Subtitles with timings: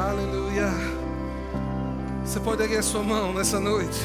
[0.00, 0.72] Aleluia.
[2.24, 4.00] Você pode erguer a sua mão nessa noite.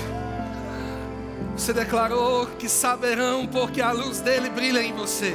[1.56, 5.34] Você declarou que saberão porque a luz dele brilha em você.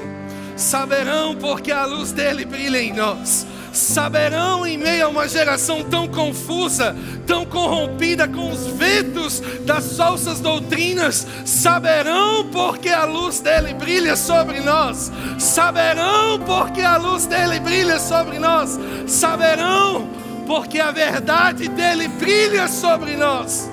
[0.57, 3.46] Saberão porque a luz dele brilha em nós.
[3.73, 6.95] Saberão em meio a uma geração tão confusa,
[7.27, 11.27] tão corrompida com os ventos das falsas doutrinas.
[11.47, 15.11] Saberão porque a luz dele brilha sobre nós.
[15.38, 18.79] Saberão porque a luz dele brilha sobre nós.
[19.06, 20.09] Saberão
[20.51, 23.70] porque a verdade dele brilha sobre nós.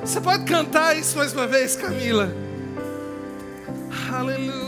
[0.00, 2.34] Você pode cantar isso mais uma vez, Camila?
[4.12, 4.67] Aleluia.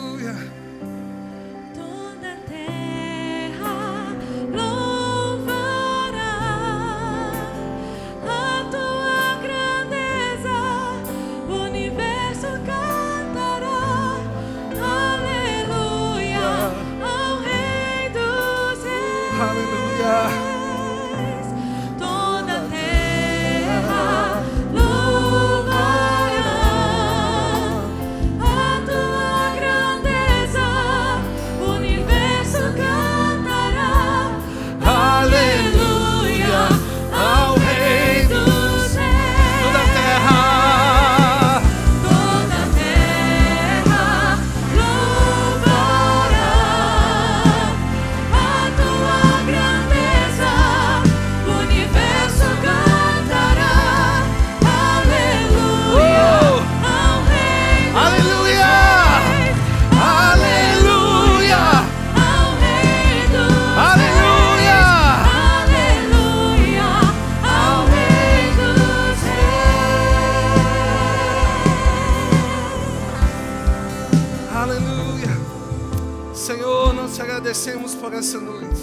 [77.20, 78.80] Te agradecemos por essa noite.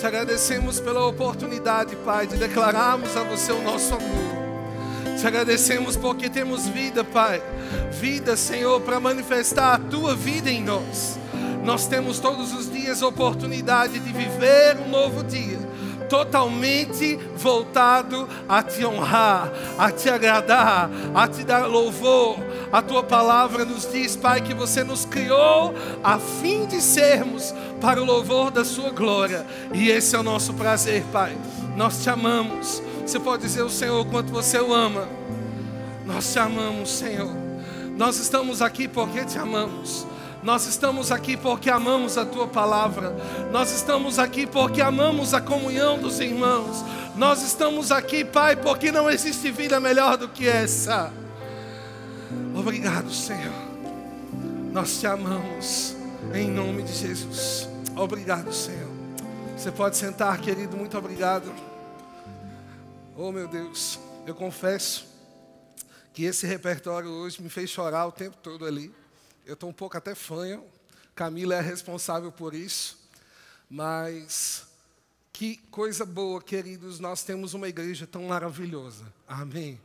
[0.00, 5.18] Te agradecemos pela oportunidade, Pai, de declararmos a você o nosso amor.
[5.20, 7.42] Te agradecemos porque temos vida, Pai.
[8.00, 11.18] Vida, Senhor, para manifestar a tua vida em nós.
[11.62, 15.58] Nós temos todos os dias oportunidade de viver um novo dia
[16.08, 22.38] totalmente voltado a te honrar, a te agradar, a te dar louvor.
[22.72, 28.00] A tua palavra nos diz, Pai, que você nos criou a fim de sermos para
[28.00, 29.46] o louvor da sua glória.
[29.72, 31.36] E esse é o nosso prazer, Pai.
[31.76, 32.82] Nós te amamos.
[33.06, 35.08] Você pode dizer ao Senhor o quanto você o ama.
[36.04, 37.30] Nós te amamos, Senhor.
[37.96, 40.06] Nós estamos aqui porque te amamos.
[40.42, 43.14] Nós estamos aqui porque amamos a tua palavra.
[43.50, 46.84] Nós estamos aqui porque amamos a comunhão dos irmãos.
[47.16, 51.12] Nós estamos aqui, Pai, porque não existe vida melhor do que essa.
[52.54, 53.52] Obrigado, Senhor.
[54.72, 55.96] Nós te amamos
[56.32, 57.68] em nome de Jesus.
[57.96, 58.88] Obrigado, Senhor.
[59.56, 60.76] Você pode sentar, querido.
[60.76, 61.52] Muito obrigado.
[63.16, 65.04] Oh, meu Deus, eu confesso
[66.12, 68.94] que esse repertório hoje me fez chorar o tempo todo ali.
[69.48, 70.62] Eu estou um pouco até fanho.
[71.14, 72.98] Camila é responsável por isso.
[73.70, 74.66] Mas
[75.32, 79.10] que coisa boa, queridos, nós temos uma igreja tão maravilhosa.
[79.26, 79.80] Amém.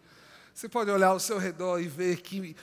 [0.53, 2.57] Você pode olhar ao seu redor e ver que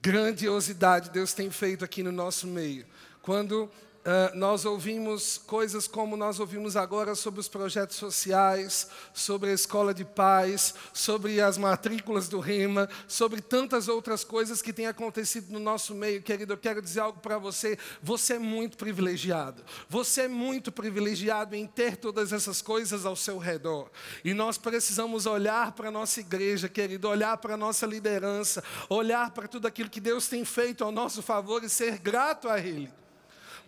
[0.00, 2.86] grandiosidade Deus tem feito aqui no nosso meio.
[3.20, 3.70] Quando
[4.00, 9.92] Uh, nós ouvimos coisas como nós ouvimos agora sobre os projetos sociais, sobre a escola
[9.92, 15.58] de paz, sobre as matrículas do REMA, sobre tantas outras coisas que têm acontecido no
[15.58, 16.54] nosso meio, querido.
[16.54, 19.62] Eu quero dizer algo para você: você é muito privilegiado.
[19.86, 23.90] Você é muito privilegiado em ter todas essas coisas ao seu redor.
[24.24, 29.30] E nós precisamos olhar para a nossa igreja, querido, olhar para a nossa liderança, olhar
[29.32, 32.99] para tudo aquilo que Deus tem feito ao nosso favor e ser grato a Ele.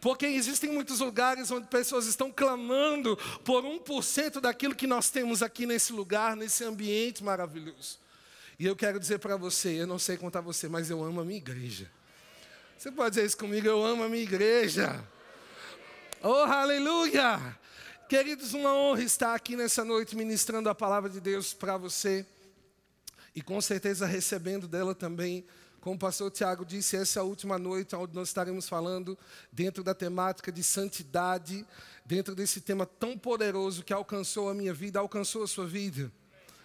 [0.02, 5.64] Porque existem muitos lugares onde pessoas estão clamando por 1% daquilo que nós temos aqui
[5.64, 8.00] nesse lugar, nesse ambiente maravilhoso.
[8.58, 11.24] E eu quero dizer para você, eu não sei contar você, mas eu amo a
[11.24, 11.88] minha igreja.
[12.76, 13.64] Você pode dizer isso comigo?
[13.64, 15.08] Eu amo a minha igreja.
[16.20, 17.56] Oh, aleluia!
[18.08, 22.26] Queridos, uma honra estar aqui nessa noite ministrando a palavra de Deus para você.
[23.36, 25.46] E com certeza recebendo dela também
[25.82, 29.18] como o pastor Tiago disse, essa é a última noite onde nós estaremos falando
[29.50, 31.66] dentro da temática de santidade,
[32.06, 36.10] dentro desse tema tão poderoso que alcançou a minha vida, alcançou a sua vida.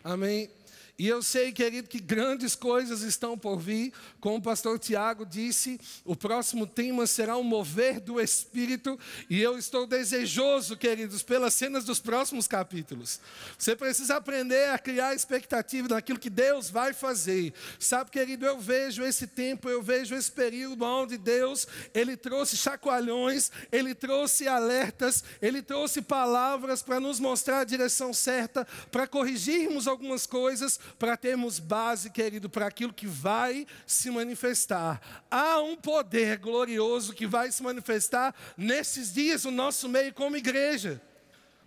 [0.03, 0.51] Amém?
[0.99, 3.93] E eu sei, querido, que grandes coisas estão por vir.
[4.19, 8.99] Como o pastor Tiago disse, o próximo tema será o mover do Espírito.
[9.29, 13.19] E eu estou desejoso, queridos, pelas cenas dos próximos capítulos.
[13.59, 17.53] Você precisa aprender a criar expectativa naquilo que Deus vai fazer.
[17.79, 23.51] Sabe, querido, eu vejo esse tempo, eu vejo esse período onde Deus, Ele trouxe chacoalhões,
[23.71, 30.25] Ele trouxe alertas, Ele trouxe palavras para nos mostrar a direção certa, para corrigirmos algumas
[30.25, 35.01] coisas para termos base, querido, para aquilo que vai se manifestar.
[35.29, 41.01] Há um poder glorioso que vai se manifestar nesses dias no nosso meio como igreja.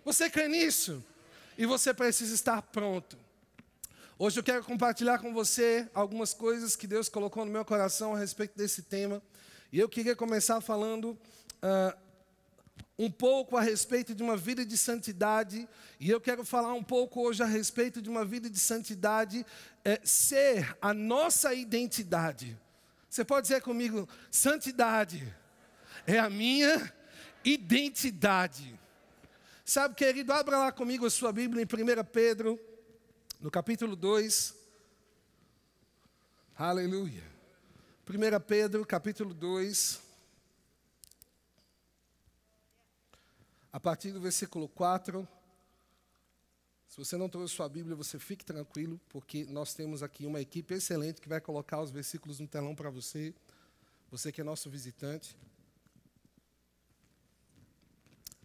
[0.03, 1.03] Você crê nisso?
[1.57, 3.17] E você precisa estar pronto.
[4.17, 8.19] Hoje eu quero compartilhar com você algumas coisas que Deus colocou no meu coração a
[8.19, 9.21] respeito desse tema.
[9.71, 11.97] E eu queria começar falando uh,
[13.03, 15.67] um pouco a respeito de uma vida de santidade,
[15.99, 19.43] e eu quero falar um pouco hoje a respeito de uma vida de santidade,
[19.83, 22.55] é, ser a nossa identidade.
[23.09, 25.35] Você pode dizer comigo, santidade
[26.05, 26.93] é a minha
[27.43, 28.79] identidade.
[29.65, 32.59] Sabe, querido, abra lá comigo a sua Bíblia em 1 Pedro,
[33.39, 34.53] no capítulo 2.
[36.55, 37.23] Aleluia.
[38.07, 40.10] 1 Pedro, capítulo 2.
[43.71, 45.27] A partir do versículo 4.
[46.87, 50.73] Se você não trouxe sua Bíblia, você fique tranquilo, porque nós temos aqui uma equipe
[50.73, 53.33] excelente que vai colocar os versículos no telão para você.
[54.09, 55.37] Você que é nosso visitante.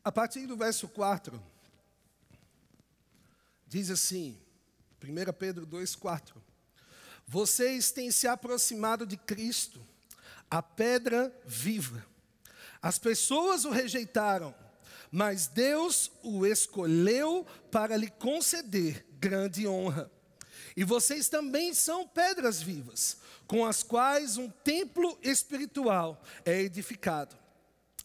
[0.04, 1.42] A partir do verso 4,
[3.66, 4.38] diz assim,
[5.02, 6.40] 1 Pedro 2, 4.
[7.26, 9.84] Vocês têm se aproximado de Cristo,
[10.48, 12.06] a pedra viva.
[12.80, 14.54] As pessoas o rejeitaram
[15.10, 20.10] mas Deus o escolheu para lhe conceder grande honra.
[20.76, 23.16] E vocês também são pedras vivas,
[23.46, 27.36] com as quais um templo espiritual é edificado.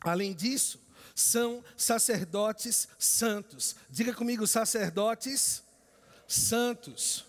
[0.02, 0.80] Além disso,
[1.14, 3.76] são sacerdotes santos.
[3.90, 5.62] Diga comigo, sacerdotes
[6.28, 7.26] santos.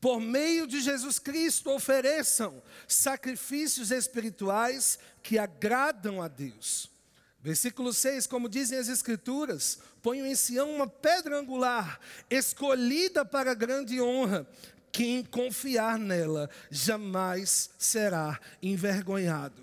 [0.00, 6.90] Por meio de Jesus Cristo, ofereçam sacrifícios espirituais que agradam a Deus.
[7.46, 14.00] Versículo 6, como dizem as Escrituras: ponho em Sião uma pedra angular, escolhida para grande
[14.00, 14.44] honra.
[14.90, 19.62] Quem confiar nela jamais será envergonhado.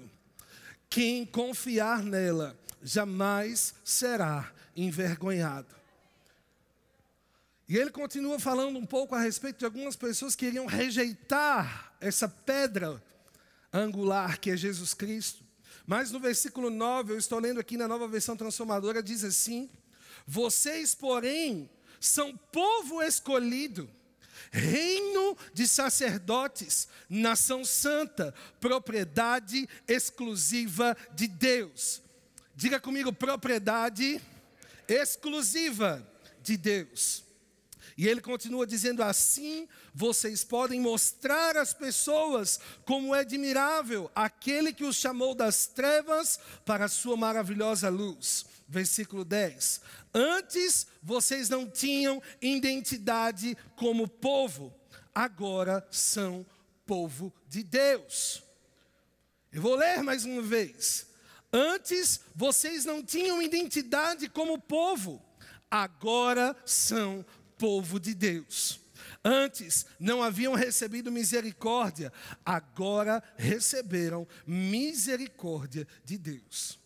[0.89, 5.75] Quem confiar nela jamais será envergonhado.
[7.67, 12.29] E ele continua falando um pouco a respeito de algumas pessoas que iriam rejeitar essa
[12.29, 13.03] pedra
[13.73, 15.42] angular que é Jesus Cristo.
[15.85, 19.69] Mas no versículo 9, eu estou lendo aqui na nova versão transformadora, diz assim:
[20.25, 21.69] Vocês, porém,
[21.99, 23.89] são povo escolhido,
[24.51, 32.01] reino de sacerdotes, nação santa, propriedade exclusiva de Deus.
[32.55, 34.21] Diga comigo, propriedade
[34.87, 36.07] exclusiva
[36.41, 37.23] de Deus.
[37.97, 44.83] E ele continua dizendo: assim vocês podem mostrar às pessoas como é admirável aquele que
[44.83, 48.45] os chamou das trevas para a sua maravilhosa luz.
[48.67, 49.81] Versículo 10:
[50.13, 54.73] Antes vocês não tinham identidade como povo,
[55.13, 56.45] agora são
[56.85, 58.43] povo de Deus.
[59.51, 61.07] Eu vou ler mais uma vez.
[61.51, 65.23] Antes vocês não tinham identidade como povo,
[65.69, 67.23] agora são
[67.57, 68.79] povo de Deus.
[69.23, 72.11] Antes não haviam recebido misericórdia,
[72.45, 76.79] agora receberam misericórdia de Deus.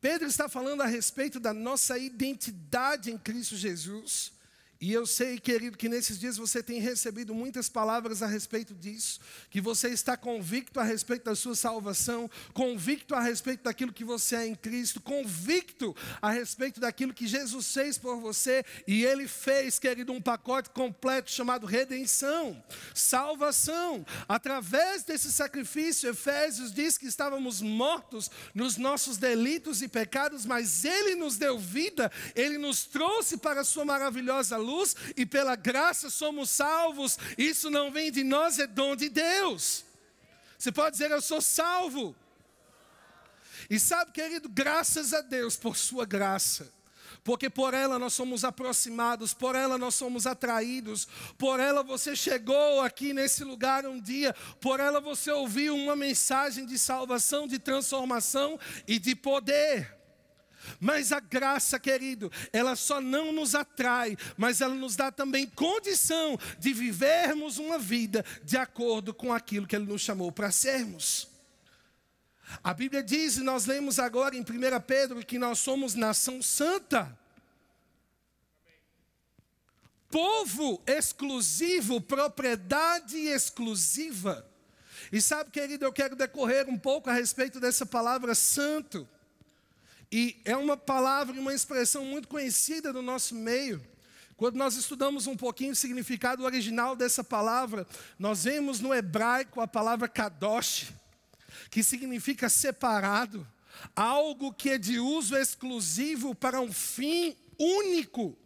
[0.00, 4.32] Pedro está falando a respeito da nossa identidade em Cristo Jesus
[4.80, 9.20] e eu sei, querido, que nesses dias você tem recebido muitas palavras a respeito disso,
[9.50, 14.36] que você está convicto a respeito da sua salvação, convicto a respeito daquilo que você
[14.36, 19.78] é em Cristo, convicto a respeito daquilo que Jesus fez por você, e Ele fez,
[19.78, 24.02] querido, um pacote completo chamado redenção, salvação.
[24.26, 31.16] Através desse sacrifício, Efésios diz que estávamos mortos nos nossos delitos e pecados, mas Ele
[31.16, 36.08] nos deu vida, Ele nos trouxe para a Sua maravilhosa luz luz e pela graça
[36.08, 37.18] somos salvos.
[37.36, 39.84] Isso não vem de nós, é dom de Deus.
[40.58, 42.14] Você pode dizer, eu sou salvo.
[43.68, 46.72] E sabe, querido, graças a Deus por Sua graça.
[47.22, 52.80] Porque por ela nós somos aproximados, por ela nós somos atraídos, por ela você chegou
[52.80, 58.58] aqui nesse lugar um dia, por ela você ouviu uma mensagem de salvação, de transformação
[58.88, 59.99] e de poder.
[60.78, 66.38] Mas a graça, querido, ela só não nos atrai, mas ela nos dá também condição
[66.58, 71.28] de vivermos uma vida de acordo com aquilo que Ele nos chamou para sermos.
[72.62, 74.44] A Bíblia diz, e nós lemos agora em 1
[74.86, 77.16] Pedro, que nós somos nação santa.
[80.10, 84.44] Povo exclusivo, propriedade exclusiva.
[85.12, 89.08] E sabe, querido, eu quero decorrer um pouco a respeito dessa palavra santo.
[90.12, 93.80] E é uma palavra e uma expressão muito conhecida no nosso meio.
[94.36, 97.86] Quando nós estudamos um pouquinho o significado original dessa palavra,
[98.18, 100.92] nós vemos no hebraico a palavra kadosh,
[101.70, 103.46] que significa separado,
[103.94, 108.36] algo que é de uso exclusivo para um fim único,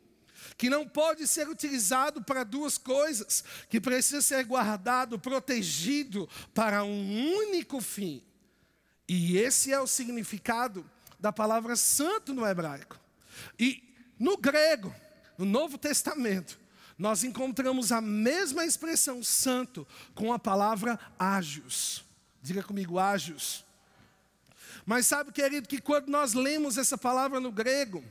[0.58, 7.36] que não pode ser utilizado para duas coisas, que precisa ser guardado, protegido para um
[7.36, 8.22] único fim.
[9.08, 10.84] E esse é o significado
[11.24, 13.00] da palavra santo no hebraico.
[13.58, 13.82] E
[14.18, 14.94] no grego,
[15.38, 16.60] no Novo Testamento,
[16.98, 22.04] nós encontramos a mesma expressão santo com a palavra ágios.
[22.42, 23.64] Diga comigo, ágios.
[24.84, 28.04] Mas sabe, querido, que quando nós lemos essa palavra no grego,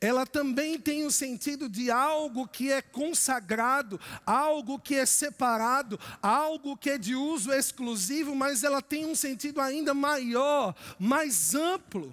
[0.00, 6.76] ela também tem o sentido de algo que é consagrado, algo que é separado, algo
[6.76, 12.12] que é de uso exclusivo, mas ela tem um sentido ainda maior, mais amplo.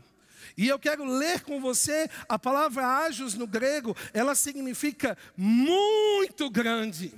[0.58, 7.14] E eu quero ler com você a palavra ágios no grego, ela significa muito grande,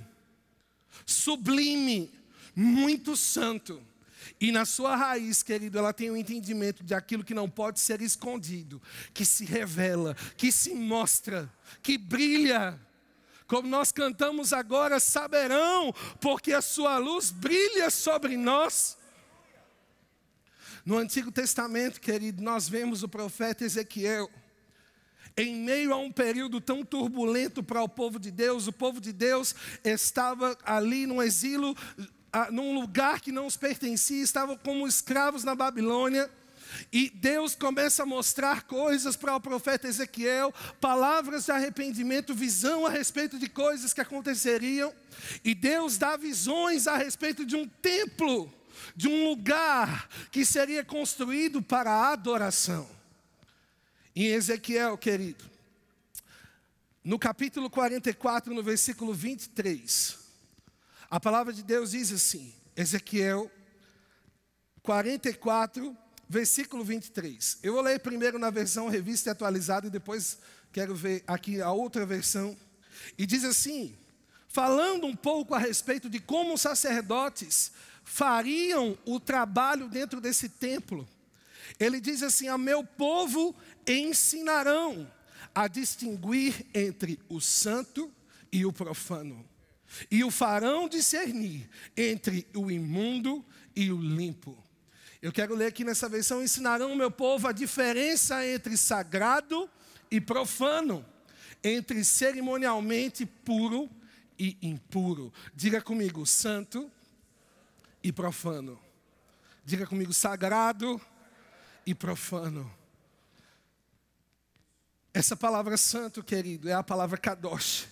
[1.06, 2.12] sublime,
[2.54, 3.80] muito santo.
[4.40, 7.80] E na sua raiz, querido, ela tem o um entendimento de aquilo que não pode
[7.80, 8.82] ser escondido,
[9.14, 11.52] que se revela, que se mostra,
[11.82, 12.78] que brilha.
[13.46, 18.97] Como nós cantamos agora, saberão, porque a sua luz brilha sobre nós.
[20.88, 24.30] No Antigo Testamento, querido, nós vemos o profeta Ezequiel.
[25.36, 29.12] Em meio a um período tão turbulento para o povo de Deus, o povo de
[29.12, 29.54] Deus
[29.84, 31.76] estava ali no exílio,
[32.50, 36.30] num lugar que não os pertencia, estavam como escravos na Babilônia.
[36.90, 42.90] E Deus começa a mostrar coisas para o profeta Ezequiel, palavras de arrependimento, visão a
[42.90, 44.90] respeito de coisas que aconteceriam.
[45.44, 48.50] E Deus dá visões a respeito de um templo
[48.94, 52.88] de um lugar que seria construído para a adoração.
[54.14, 55.44] Em Ezequiel, querido,
[57.04, 60.18] no capítulo 44, no versículo 23,
[61.10, 63.50] a palavra de Deus diz assim: Ezequiel
[64.82, 65.96] 44,
[66.28, 67.58] versículo 23.
[67.62, 70.38] Eu vou ler primeiro na versão revista e atualizada e depois
[70.72, 72.56] quero ver aqui a outra versão.
[73.16, 73.96] E diz assim:
[74.48, 77.72] falando um pouco a respeito de como os sacerdotes
[78.08, 81.06] fariam o trabalho dentro desse templo.
[81.78, 83.54] Ele diz assim: A meu povo
[83.86, 85.08] ensinarão
[85.54, 88.10] a distinguir entre o santo
[88.50, 89.46] e o profano,
[90.10, 93.44] e o farão discernir entre o imundo
[93.76, 94.56] e o limpo.
[95.20, 99.68] Eu quero ler aqui nessa versão: ensinarão o meu povo a diferença entre sagrado
[100.10, 101.04] e profano,
[101.62, 103.88] entre cerimonialmente puro
[104.38, 105.30] e impuro.
[105.54, 106.90] Diga comigo, santo
[108.08, 108.80] e profano.
[109.62, 110.98] Diga comigo, sagrado
[111.84, 112.74] e profano.
[115.12, 117.86] Essa palavra santo, querido, é a palavra kadosh,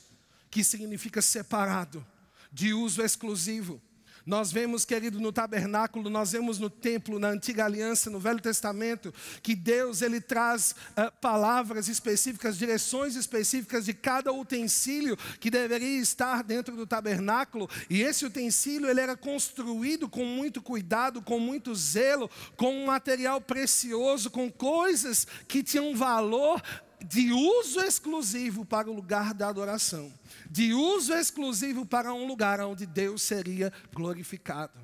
[0.50, 2.04] que significa separado,
[2.50, 3.78] de uso exclusivo.
[4.26, 9.14] Nós vemos, querido, no tabernáculo, nós vemos no templo, na antiga aliança, no Velho Testamento,
[9.40, 16.42] que Deus ele traz uh, palavras específicas, direções específicas de cada utensílio que deveria estar
[16.42, 17.70] dentro do tabernáculo.
[17.88, 23.40] E esse utensílio ele era construído com muito cuidado, com muito zelo, com um material
[23.40, 26.60] precioso, com coisas que tinham valor
[27.04, 30.12] de uso exclusivo para o lugar da adoração,
[30.50, 34.78] de uso exclusivo para um lugar onde Deus seria glorificado.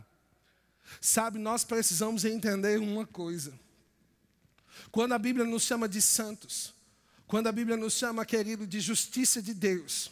[1.00, 3.58] Sabe, nós precisamos entender uma coisa.
[4.90, 6.74] Quando a Bíblia nos chama de santos,
[7.26, 10.10] quando a Bíblia nos chama, querido, de justiça de Deus,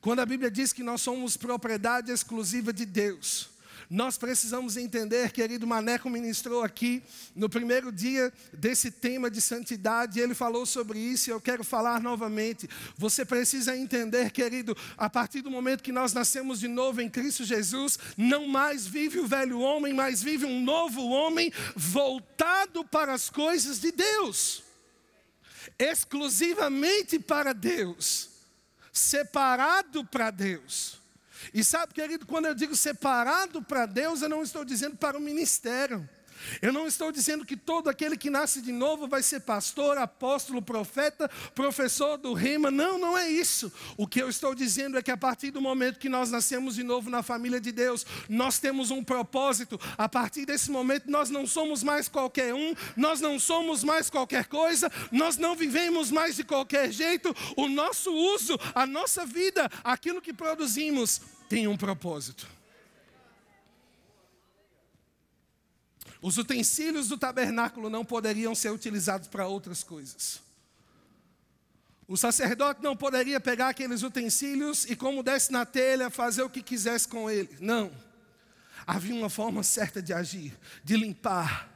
[0.00, 3.50] quando a Bíblia diz que nós somos propriedade exclusiva de Deus,
[3.90, 7.02] nós precisamos entender, querido Maneco ministrou aqui
[7.34, 12.00] no primeiro dia desse tema de santidade, ele falou sobre isso e eu quero falar
[12.00, 12.68] novamente.
[12.98, 17.44] Você precisa entender, querido, a partir do momento que nós nascemos de novo em Cristo
[17.44, 23.30] Jesus, não mais vive o velho homem, mas vive um novo homem voltado para as
[23.30, 24.62] coisas de Deus,
[25.78, 28.28] exclusivamente para Deus,
[28.92, 30.97] separado para Deus.
[31.52, 35.20] E sabe, querido, quando eu digo separado para Deus, eu não estou dizendo para o
[35.20, 36.08] ministério.
[36.60, 40.62] Eu não estou dizendo que todo aquele que nasce de novo vai ser pastor, apóstolo,
[40.62, 42.70] profeta, professor do rema.
[42.70, 43.72] Não, não é isso.
[43.96, 46.82] O que eu estou dizendo é que a partir do momento que nós nascemos de
[46.82, 49.80] novo na família de Deus, nós temos um propósito.
[49.96, 54.46] A partir desse momento, nós não somos mais qualquer um, nós não somos mais qualquer
[54.46, 57.34] coisa, nós não vivemos mais de qualquer jeito.
[57.56, 62.46] O nosso uso, a nossa vida, aquilo que produzimos, tem um propósito.
[66.20, 70.40] Os utensílios do tabernáculo não poderiam ser utilizados para outras coisas.
[72.08, 76.62] O sacerdote não poderia pegar aqueles utensílios e, como desse na telha, fazer o que
[76.62, 77.56] quisesse com ele.
[77.60, 77.92] Não.
[78.86, 81.70] Havia uma forma certa de agir, de limpar,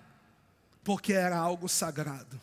[0.82, 2.40] porque era algo sagrado.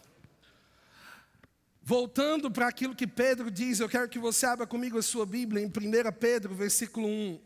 [1.89, 5.59] Voltando para aquilo que Pedro diz, eu quero que você abra comigo a sua Bíblia
[5.59, 5.71] em 1
[6.19, 7.41] Pedro, versículo 1.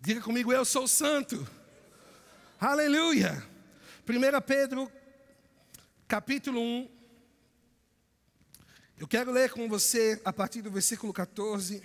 [0.00, 1.46] Diga comigo, eu sou santo.
[2.58, 3.46] Aleluia.
[4.08, 4.90] 1 Pedro,
[6.08, 6.90] capítulo 1.
[8.96, 11.82] Eu quero ler com você a partir do versículo 14.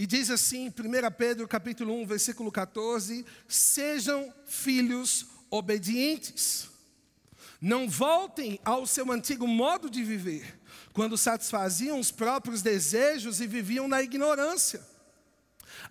[0.00, 0.72] E diz assim, 1
[1.14, 6.70] Pedro capítulo 1, versículo 14: Sejam filhos obedientes
[7.60, 10.58] não voltem ao seu antigo modo de viver,
[10.94, 14.80] quando satisfaziam os próprios desejos e viviam na ignorância.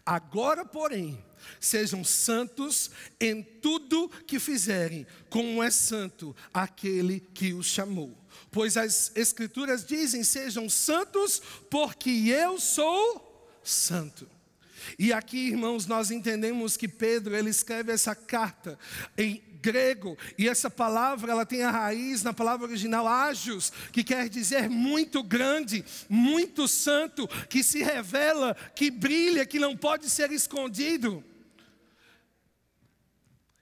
[0.04, 1.24] Agora, porém,
[1.60, 2.90] sejam santos
[3.20, 8.18] em tudo que fizerem, como é santo aquele que os chamou.
[8.50, 11.40] Pois as Escrituras dizem: sejam santos,
[11.70, 13.29] porque eu sou
[13.70, 14.28] santo.
[14.98, 18.78] E aqui, irmãos, nós entendemos que Pedro ele escreve essa carta
[19.18, 24.30] em grego, e essa palavra ela tem a raiz na palavra original ágios, que quer
[24.30, 31.24] dizer muito grande, muito santo, que se revela, que brilha, que não pode ser escondido.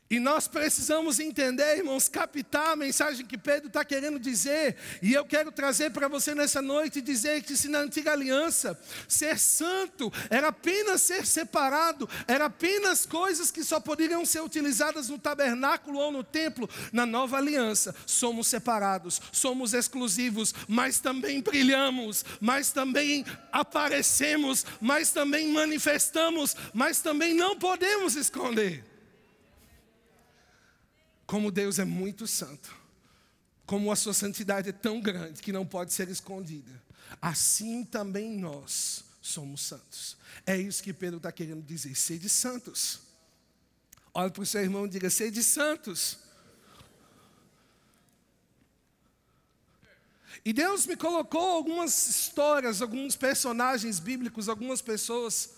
[0.10, 4.78] E nós precisamos entender, irmãos, captar a mensagem que Pedro está querendo dizer.
[5.02, 9.38] E eu quero trazer para você nessa noite dizer que se na antiga aliança ser
[9.38, 16.00] santo era apenas ser separado, era apenas coisas que só poderiam ser utilizadas no tabernáculo
[16.00, 23.26] ou no templo, na nova aliança somos separados, somos exclusivos, mas também brilhamos, mas também
[23.52, 28.97] aparecemos, mas também manifestamos, mas também não podemos esconder.
[31.28, 32.74] Como Deus é muito santo,
[33.66, 36.72] como a sua santidade é tão grande que não pode ser escondida,
[37.22, 40.16] assim também nós somos santos.
[40.46, 43.02] É isso que Pedro está querendo dizer: sede santos.
[44.14, 46.18] Olha para o seu irmão e diga: sede santos.
[50.46, 55.50] E Deus me colocou algumas histórias, alguns personagens bíblicos, algumas pessoas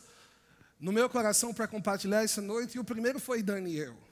[0.79, 4.08] no meu coração para compartilhar essa noite, e o primeiro foi Daniel.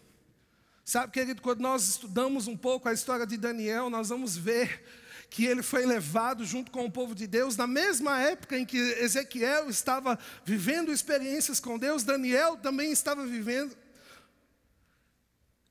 [0.87, 4.85] Sabe, querido, quando nós estudamos um pouco a história de Daniel, nós vamos ver
[5.29, 8.77] que ele foi levado junto com o povo de Deus, na mesma época em que
[8.77, 13.75] Ezequiel estava vivendo experiências com Deus, Daniel também estava vivendo.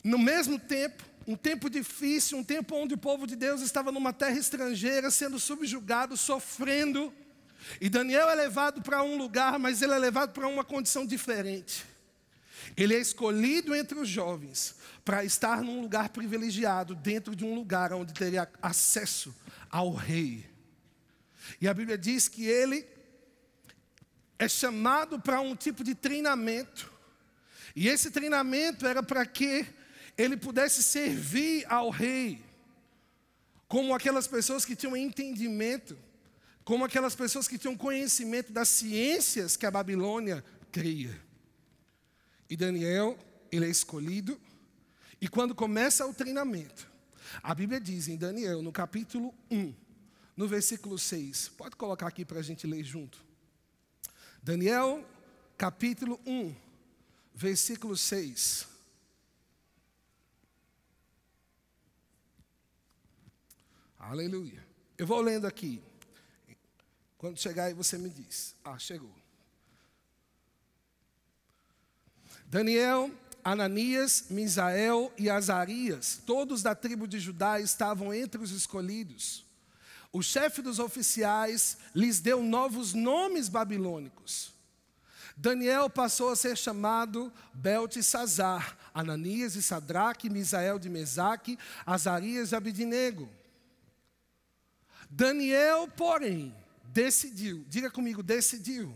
[0.04, 4.12] No mesmo tempo, um tempo difícil, um tempo onde o povo de Deus estava numa
[4.12, 7.10] terra estrangeira, sendo subjugado, sofrendo.
[7.80, 11.95] E Daniel é levado para um lugar, mas ele é levado para uma condição diferente.
[12.76, 17.92] Ele é escolhido entre os jovens para estar num lugar privilegiado, dentro de um lugar
[17.92, 19.34] onde teria acesso
[19.70, 20.44] ao rei.
[21.60, 22.86] E a Bíblia diz que ele
[24.38, 26.92] é chamado para um tipo de treinamento.
[27.74, 29.66] E esse treinamento era para que
[30.16, 32.42] ele pudesse servir ao rei,
[33.68, 35.96] como aquelas pessoas que tinham entendimento,
[36.64, 41.25] como aquelas pessoas que tinham conhecimento das ciências que a Babilônia cria.
[42.48, 43.18] E Daniel,
[43.50, 44.40] ele é escolhido
[45.20, 46.90] e quando começa o treinamento,
[47.42, 49.74] a Bíblia diz em Daniel, no capítulo 1,
[50.36, 53.24] no versículo 6, pode colocar aqui para a gente ler junto.
[54.42, 55.04] Daniel,
[55.56, 56.54] capítulo 1,
[57.34, 58.68] versículo 6.
[63.98, 64.64] Aleluia.
[64.96, 65.82] Eu vou lendo aqui.
[67.18, 68.54] Quando chegar aí você me diz.
[68.62, 69.12] Ah, chegou.
[72.48, 73.10] Daniel
[73.46, 79.44] Ananias, Misael e Azarias, todos da tribo de Judá, estavam entre os escolhidos.
[80.12, 84.52] O chefe dos oficiais lhes deu novos nomes babilônicos.
[85.36, 93.28] Daniel passou a ser chamado Beltesazar, Ananias e Sadraque, Misael de Mesaque, Azarias e Abidinego.
[95.08, 96.52] Daniel, porém,
[96.84, 98.92] decidiu, diga comigo, decidiu.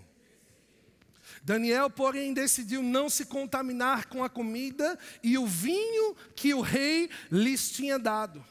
[1.42, 7.08] Daniel, porém, decidiu não se contaminar com a comida e o vinho que o rei
[7.30, 8.44] lhes tinha dado.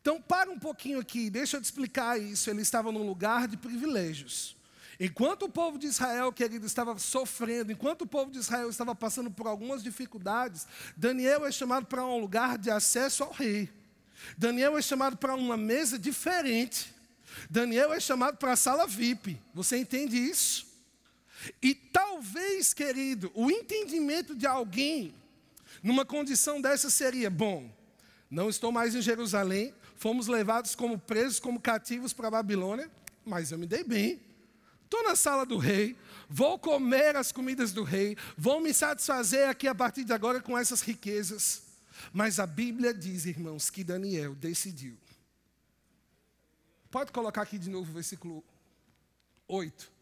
[0.00, 2.48] Então, para um pouquinho aqui, deixa eu te explicar isso.
[2.48, 4.56] Ele estava num lugar de privilégios.
[4.98, 9.30] Enquanto o povo de Israel, querido, estava sofrendo, enquanto o povo de Israel estava passando
[9.30, 13.68] por algumas dificuldades, Daniel é chamado para um lugar de acesso ao rei.
[14.38, 16.94] Daniel é chamado para uma mesa diferente.
[17.50, 19.38] Daniel é chamado para a sala VIP.
[19.52, 20.66] Você entende isso?
[21.62, 25.14] E talvez, querido, o entendimento de alguém
[25.82, 27.70] numa condição dessa seria: bom,
[28.30, 32.90] não estou mais em Jerusalém, fomos levados como presos, como cativos para a Babilônia,
[33.24, 34.20] mas eu me dei bem.
[34.84, 35.96] Estou na sala do rei,
[36.28, 40.56] vou comer as comidas do rei, vou me satisfazer aqui a partir de agora com
[40.56, 41.62] essas riquezas.
[42.12, 44.96] Mas a Bíblia diz, irmãos, que Daniel decidiu.
[46.90, 48.44] Pode colocar aqui de novo o versículo
[49.48, 49.95] 8.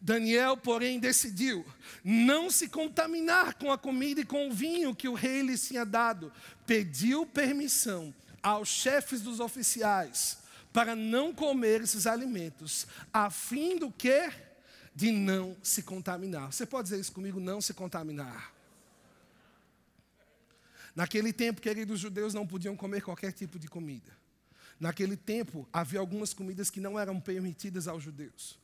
[0.00, 1.64] Daniel, porém, decidiu
[2.02, 5.84] não se contaminar com a comida e com o vinho que o rei lhe tinha
[5.84, 6.32] dado.
[6.66, 10.38] Pediu permissão aos chefes dos oficiais
[10.72, 14.32] para não comer esses alimentos, a fim do que?
[14.94, 16.52] De não se contaminar.
[16.52, 17.38] Você pode dizer isso comigo?
[17.38, 18.52] Não se contaminar.
[20.94, 24.12] Naquele tempo, queridos, os judeus não podiam comer qualquer tipo de comida.
[24.78, 28.58] Naquele tempo, havia algumas comidas que não eram permitidas aos judeus.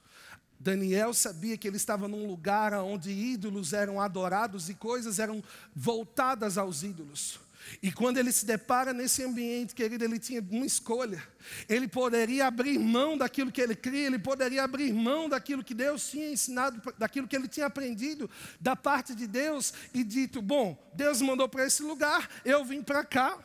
[0.59, 5.43] Daniel sabia que ele estava num lugar onde ídolos eram adorados e coisas eram
[5.75, 7.41] voltadas aos ídolos.
[7.83, 11.23] E quando ele se depara nesse ambiente, querido, ele tinha uma escolha.
[11.69, 16.09] Ele poderia abrir mão daquilo que ele cria, ele poderia abrir mão daquilo que Deus
[16.09, 21.21] tinha ensinado, daquilo que ele tinha aprendido da parte de Deus e dito: Bom, Deus
[21.21, 23.39] mandou para esse lugar, eu vim para cá,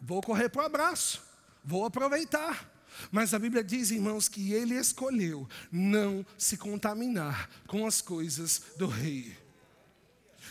[0.00, 1.22] vou correr para o abraço,
[1.64, 2.71] vou aproveitar.
[3.10, 8.86] Mas a Bíblia diz, irmãos, que ele escolheu não se contaminar com as coisas do
[8.86, 9.36] rei.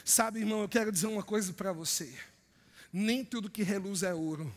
[0.03, 2.13] Sabe, irmão, eu quero dizer uma coisa para você.
[2.91, 4.53] Nem tudo que reluz é ouro.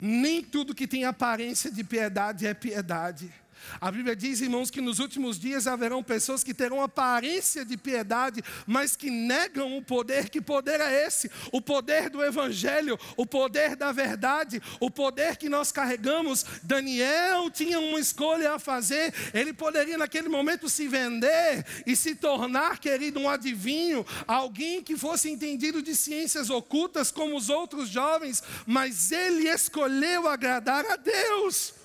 [0.00, 3.32] Nem tudo que tem aparência de piedade é piedade.
[3.80, 8.42] A Bíblia diz, irmãos, que nos últimos dias haverão pessoas que terão aparência de piedade,
[8.66, 10.28] mas que negam o poder.
[10.28, 11.30] Que poder é esse?
[11.52, 16.44] O poder do Evangelho, o poder da verdade, o poder que nós carregamos.
[16.62, 19.12] Daniel tinha uma escolha a fazer.
[19.32, 25.30] Ele poderia, naquele momento, se vender e se tornar, querido, um adivinho, alguém que fosse
[25.30, 31.83] entendido de ciências ocultas como os outros jovens, mas ele escolheu agradar a Deus.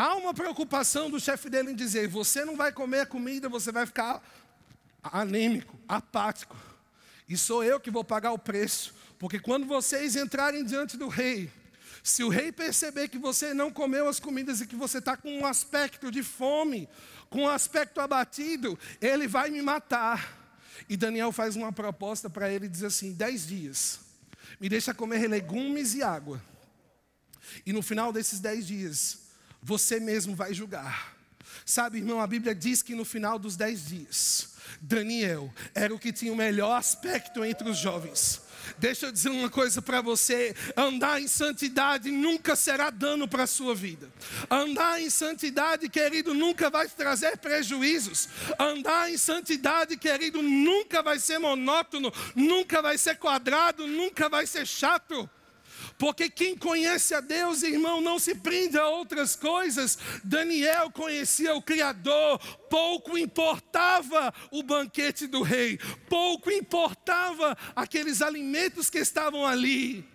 [0.00, 3.72] Há uma preocupação do chefe dele em dizer: você não vai comer a comida, você
[3.72, 4.22] vai ficar
[5.02, 6.56] anêmico, apático.
[7.28, 8.94] E sou eu que vou pagar o preço.
[9.18, 11.50] Porque quando vocês entrarem diante do rei,
[12.00, 15.36] se o rei perceber que você não comeu as comidas e que você está com
[15.36, 16.88] um aspecto de fome,
[17.28, 20.38] com um aspecto abatido, ele vai me matar.
[20.88, 23.98] E Daniel faz uma proposta para ele diz assim: dez dias,
[24.60, 26.40] me deixa comer legumes e água.
[27.66, 29.26] E no final desses dez dias,
[29.68, 31.14] você mesmo vai julgar.
[31.66, 36.10] Sabe, irmão, a Bíblia diz que no final dos dez dias, Daniel era o que
[36.10, 38.40] tinha o melhor aspecto entre os jovens.
[38.78, 43.46] Deixa eu dizer uma coisa para você: andar em santidade nunca será dano para a
[43.46, 44.10] sua vida.
[44.50, 48.26] Andar em santidade, querido, nunca vai trazer prejuízos.
[48.58, 54.66] Andar em santidade, querido, nunca vai ser monótono, nunca vai ser quadrado, nunca vai ser
[54.66, 55.28] chato.
[55.98, 59.98] Porque quem conhece a Deus, irmão, não se prende a outras coisas.
[60.22, 62.38] Daniel conhecia o Criador,
[62.70, 65.76] pouco importava o banquete do rei,
[66.08, 70.08] pouco importava aqueles alimentos que estavam ali.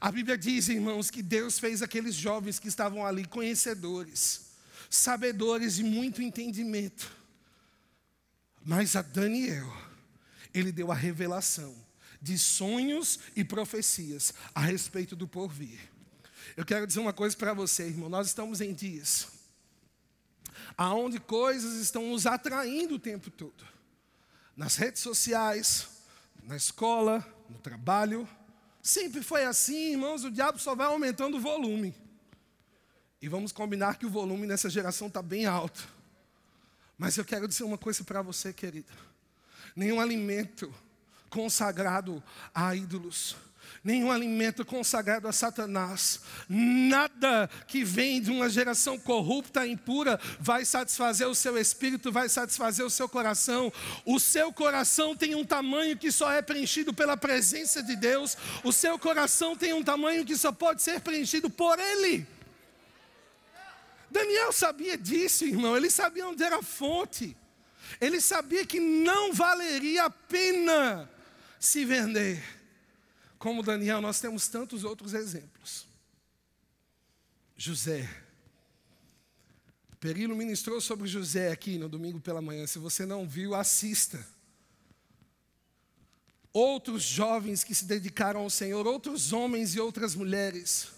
[0.00, 4.52] A Bíblia diz, irmãos, que Deus fez aqueles jovens que estavam ali conhecedores,
[4.88, 7.10] sabedores de muito entendimento.
[8.64, 9.70] Mas a Daniel,
[10.54, 11.89] ele deu a revelação
[12.20, 15.78] de sonhos e profecias a respeito do porvir.
[16.56, 18.08] Eu quero dizer uma coisa para você, irmão.
[18.08, 19.40] Nós estamos em dias
[20.76, 23.64] aonde coisas estão nos atraindo o tempo todo.
[24.56, 25.88] Nas redes sociais,
[26.42, 28.28] na escola, no trabalho.
[28.82, 30.24] Sempre foi assim, irmãos.
[30.24, 31.94] O diabo só vai aumentando o volume.
[33.20, 35.86] E vamos combinar que o volume nessa geração está bem alto.
[36.96, 38.92] Mas eu quero dizer uma coisa para você, querida.
[39.76, 40.72] Nenhum alimento
[41.30, 42.22] consagrado
[42.54, 43.36] a ídolos.
[43.82, 51.26] nenhum alimento consagrado a Satanás, nada que vem de uma geração corrupta, impura, vai satisfazer
[51.26, 53.72] o seu espírito, vai satisfazer o seu coração.
[54.04, 58.72] O seu coração tem um tamanho que só é preenchido pela presença de Deus, o
[58.72, 62.26] seu coração tem um tamanho que só pode ser preenchido por Ele.
[64.10, 67.36] Daniel sabia disso, irmão, ele sabia onde era a fonte,
[68.00, 71.08] ele sabia que não valeria a pena
[71.60, 72.42] se vender
[73.38, 75.86] como Daniel, nós temos tantos outros exemplos.
[77.56, 78.08] José.
[80.00, 82.66] Perilo ministrou sobre José aqui no domingo pela manhã.
[82.66, 84.26] Se você não viu, assista.
[86.52, 90.88] Outros jovens que se dedicaram ao Senhor, outros homens e outras mulheres.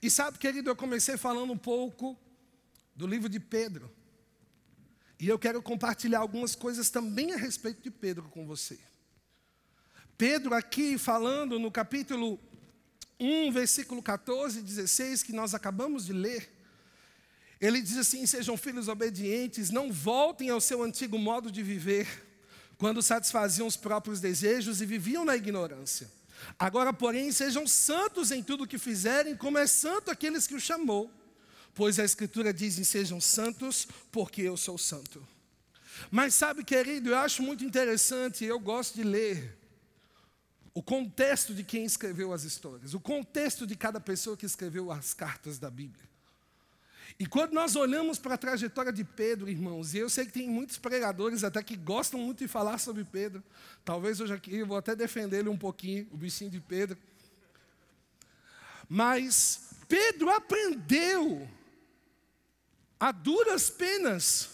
[0.00, 2.16] E sabe, querido, eu comecei falando um pouco
[2.94, 3.90] do livro de Pedro.
[5.18, 8.78] E eu quero compartilhar algumas coisas também a respeito de Pedro com você.
[10.18, 12.40] Pedro, aqui falando no capítulo
[13.20, 16.52] 1, versículo 14 e 16, que nós acabamos de ler,
[17.60, 22.08] ele diz assim: Sejam filhos obedientes, não voltem ao seu antigo modo de viver,
[22.76, 26.10] quando satisfaziam os próprios desejos e viviam na ignorância.
[26.58, 30.60] Agora, porém, sejam santos em tudo o que fizerem, como é santo aqueles que o
[30.60, 31.08] chamou.
[31.76, 35.24] Pois a Escritura diz: Sejam santos, porque eu sou santo.
[36.10, 39.57] Mas sabe, querido, eu acho muito interessante, eu gosto de ler
[40.78, 45.12] o contexto de quem escreveu as histórias, o contexto de cada pessoa que escreveu as
[45.12, 46.08] cartas da Bíblia.
[47.18, 50.48] E quando nós olhamos para a trajetória de Pedro, irmãos, e eu sei que tem
[50.48, 53.42] muitos pregadores até que gostam muito de falar sobre Pedro,
[53.84, 56.96] talvez hoje aqui eu vou até defender ele um pouquinho, o bichinho de Pedro.
[58.88, 61.50] Mas Pedro aprendeu
[63.00, 64.50] a duras penas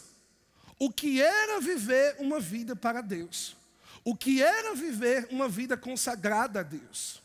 [0.79, 3.63] o que era viver uma vida para Deus
[4.05, 7.23] o que era viver uma vida consagrada a Deus.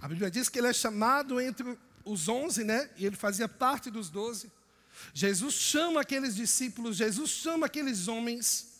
[0.00, 2.88] A Bíblia diz que ele é chamado entre os onze, né?
[2.96, 4.50] E ele fazia parte dos doze.
[5.12, 8.76] Jesus chama aqueles discípulos, Jesus chama aqueles homens.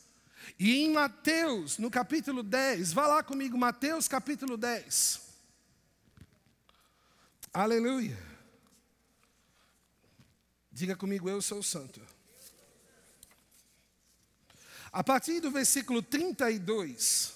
[0.59, 5.21] E em Mateus, no capítulo 10, vá lá comigo, Mateus capítulo 10.
[7.53, 8.17] Aleluia.
[10.73, 12.01] Diga comigo, eu sou santo.
[14.97, 17.35] A partir do versículo 32.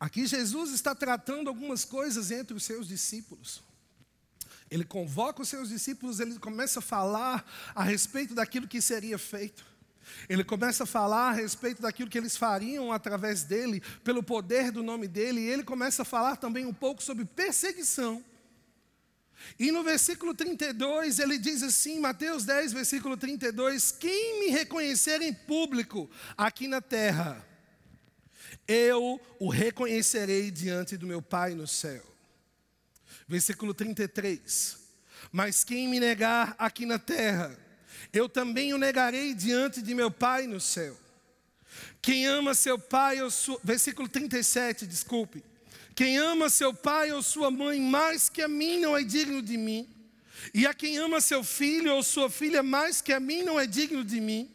[0.00, 3.62] Aqui Jesus está tratando algumas coisas entre os seus discípulos.
[4.70, 9.69] Ele convoca os seus discípulos, ele começa a falar a respeito daquilo que seria feito.
[10.28, 14.82] Ele começa a falar a respeito daquilo que eles fariam através dele, pelo poder do
[14.82, 18.24] nome dele, e ele começa a falar também um pouco sobre perseguição.
[19.58, 25.32] E no versículo 32, ele diz assim, Mateus 10, versículo 32: Quem me reconhecer em
[25.32, 27.46] público aqui na terra,
[28.66, 32.02] eu o reconhecerei diante do meu Pai no céu.
[33.26, 34.78] Versículo 33:
[35.32, 37.56] Mas quem me negar aqui na terra,
[38.12, 40.96] eu também o negarei diante de meu Pai no céu.
[42.02, 43.60] Quem ama seu pai ou sua.
[43.62, 45.44] Versículo 37, desculpe.
[45.94, 49.56] Quem ama seu pai ou sua mãe mais que a mim não é digno de
[49.56, 49.88] mim.
[50.54, 53.66] E a quem ama seu filho ou sua filha mais que a mim não é
[53.66, 54.50] digno de mim.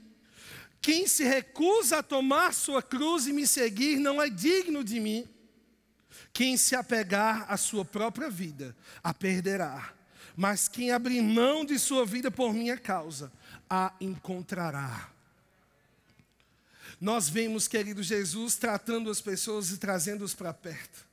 [0.82, 5.28] Quem se recusa a tomar sua cruz e me seguir não é digno de mim.
[6.34, 9.94] Quem se apegar à sua própria vida, a perderá.
[10.36, 13.32] Mas quem abrir mão de sua vida por minha causa,
[13.70, 15.10] a encontrará.
[17.00, 21.06] Nós vemos, querido Jesus, tratando as pessoas e trazendo-os para perto,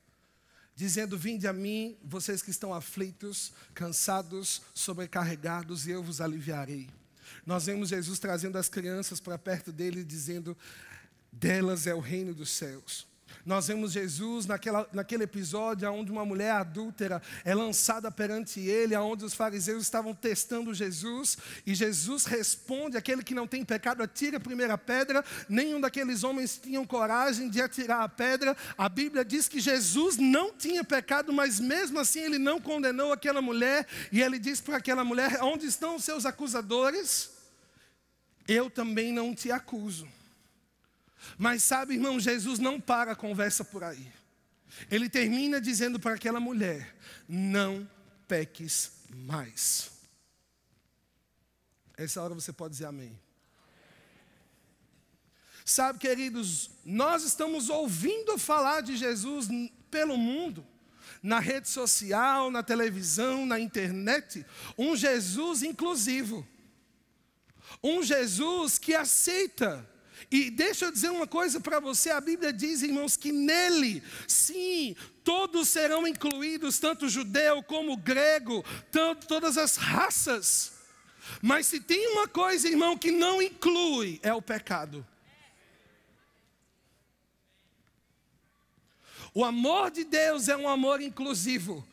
[0.77, 6.89] dizendo: Vinde a mim, vocês que estão aflitos, cansados, sobrecarregados, e eu vos aliviarei.
[7.45, 10.57] Nós vemos Jesus trazendo as crianças para perto dele, dizendo:
[11.33, 13.07] Delas é o reino dos céus.
[13.45, 19.25] Nós vemos Jesus naquela, naquele episódio onde uma mulher adúltera é lançada perante ele, onde
[19.25, 24.41] os fariseus estavam testando Jesus, e Jesus responde: aquele que não tem pecado, atira a
[24.41, 25.25] primeira pedra.
[25.49, 28.57] Nenhum daqueles homens tinham coragem de atirar a pedra.
[28.79, 33.43] A Bíblia diz que Jesus não tinha pecado, mas mesmo assim ele não condenou aquela
[33.43, 37.31] mulher, e ele diz para aquela mulher: onde estão os seus acusadores?
[38.47, 40.07] Eu também não te acuso.
[41.39, 44.13] Mas sabe, irmão, Jesus não para a conversa por aí.
[44.91, 46.97] Ele termina dizendo para aquela mulher:
[47.29, 47.89] Não
[48.27, 49.91] peques mais.
[51.97, 53.19] Essa hora você pode dizer amém.
[55.65, 59.49] Sabe, queridos, nós estamos ouvindo falar de Jesus
[59.91, 60.67] pelo mundo.
[61.23, 64.45] na rede social, na televisão, na internet,
[64.77, 66.47] um Jesus inclusivo.
[67.83, 69.89] Um Jesus que aceita.
[70.31, 74.97] E deixa eu dizer uma coisa para você: a Bíblia diz, irmãos, que nele, sim,
[75.25, 80.73] todos serão incluídos, tanto judeu como grego, tanto todas as raças.
[81.41, 85.07] Mas se tem uma coisa, irmão, que não inclui, é o pecado.
[89.35, 91.87] O amor de Deus é um amor inclusivo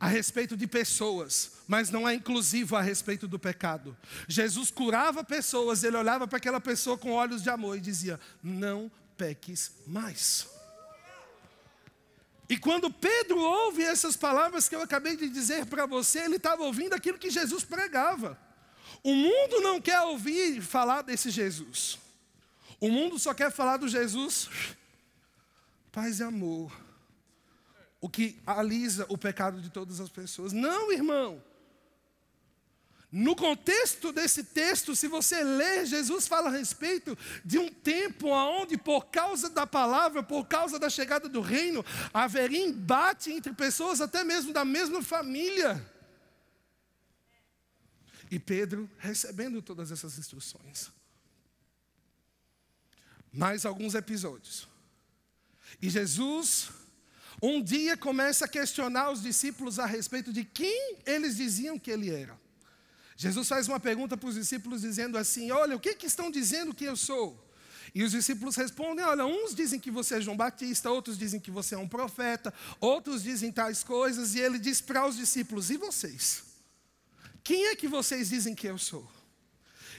[0.00, 3.96] a respeito de pessoas, mas não é inclusivo a respeito do pecado.
[4.28, 8.92] Jesus curava pessoas, ele olhava para aquela pessoa com olhos de amor e dizia: Não
[9.16, 10.46] peques mais.
[12.46, 16.62] E quando Pedro ouve essas palavras que eu acabei de dizer para você, ele estava
[16.62, 18.38] ouvindo aquilo que Jesus pregava.
[19.02, 21.98] O mundo não quer ouvir falar desse Jesus.
[22.78, 24.50] O mundo só quer falar do Jesus
[25.90, 26.70] paz e amor.
[27.98, 30.52] O que alisa o pecado de todas as pessoas.
[30.52, 31.42] Não, irmão.
[33.14, 38.78] No contexto desse texto, se você ler, Jesus fala a respeito de um tempo onde,
[38.78, 44.24] por causa da palavra, por causa da chegada do reino, haveria embate entre pessoas, até
[44.24, 45.86] mesmo da mesma família.
[48.30, 50.90] E Pedro recebendo todas essas instruções.
[53.30, 54.66] Mais alguns episódios.
[55.82, 56.70] E Jesus,
[57.42, 62.08] um dia, começa a questionar os discípulos a respeito de quem eles diziam que ele
[62.08, 62.40] era.
[63.22, 66.74] Jesus faz uma pergunta para os discípulos dizendo assim: Olha, o que, que estão dizendo
[66.74, 67.40] que eu sou?
[67.94, 71.48] E os discípulos respondem: Olha, uns dizem que você é João Batista, outros dizem que
[71.48, 75.76] você é um profeta, outros dizem tais coisas, e ele diz para os discípulos: E
[75.76, 76.42] vocês?
[77.44, 79.08] Quem é que vocês dizem que eu sou?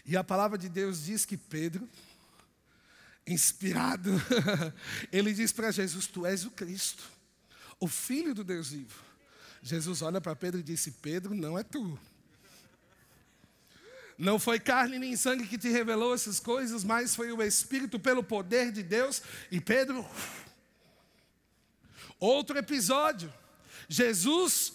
[0.06, 1.88] E a palavra de Deus diz que Pedro,
[3.26, 4.12] inspirado,
[5.14, 7.06] ele diz para Jesus: Tu és o Cristo,
[7.80, 9.02] o Filho do Deus vivo.
[9.62, 11.98] Jesus olha para Pedro e disse: Pedro, não é tu.
[14.18, 18.24] Não foi carne nem sangue que te revelou essas coisas, mas foi o Espírito pelo
[18.24, 19.22] poder de Deus.
[19.52, 20.06] E Pedro.
[22.20, 23.34] Outro episódio.
[23.90, 24.74] Jesus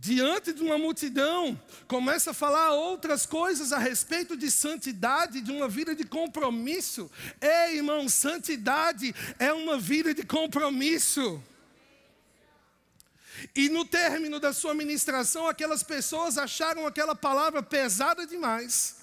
[0.00, 5.68] diante de uma multidão, começa a falar outras coisas a respeito de santidade, de uma
[5.68, 7.10] vida de compromisso.
[7.40, 11.42] Ei, irmão, santidade é uma vida de compromisso.
[13.54, 18.96] E no término da sua ministração, aquelas pessoas acharam aquela palavra pesada demais.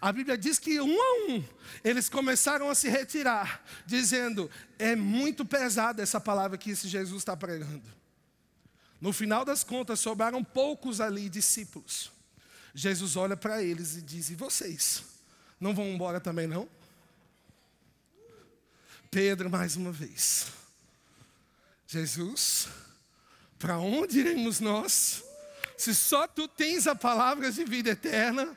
[0.00, 1.44] A Bíblia diz que um a um
[1.82, 7.36] eles começaram a se retirar, dizendo: é muito pesada essa palavra que esse Jesus está
[7.36, 7.82] pregando.
[9.00, 12.12] No final das contas, sobraram poucos ali discípulos.
[12.74, 15.02] Jesus olha para eles e diz: E vocês?
[15.58, 16.68] Não vão embora também, não?
[19.10, 20.46] Pedro, mais uma vez.
[21.86, 22.68] Jesus,
[23.62, 25.22] para onde iremos nós?
[25.78, 28.56] Se só tu tens a palavra de vida eterna.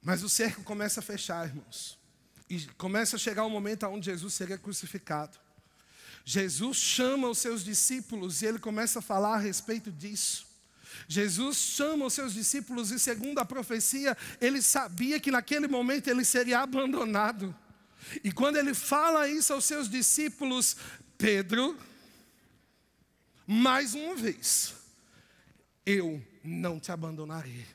[0.00, 1.98] Mas o cerco começa a fechar, irmãos.
[2.48, 5.38] E começa a chegar o momento onde Jesus seria crucificado.
[6.24, 10.46] Jesus chama os seus discípulos e ele começa a falar a respeito disso.
[11.06, 16.24] Jesus chama os seus discípulos e, segundo a profecia, ele sabia que naquele momento ele
[16.24, 17.54] seria abandonado.
[18.22, 20.76] E quando ele fala isso aos seus discípulos,
[21.16, 21.78] Pedro,
[23.46, 24.74] mais uma vez,
[25.84, 27.66] eu não te abandonarei,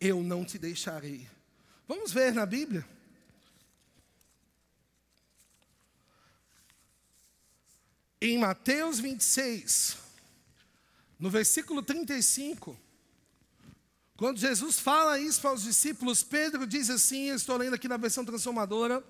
[0.00, 1.28] eu não te deixarei.
[1.86, 2.86] Vamos ver na Bíblia.
[8.20, 9.96] Em Mateus 26,
[11.18, 12.78] no versículo 35,
[14.18, 18.24] quando Jesus fala isso para os discípulos, Pedro diz assim: estou lendo aqui na versão
[18.24, 19.02] transformadora.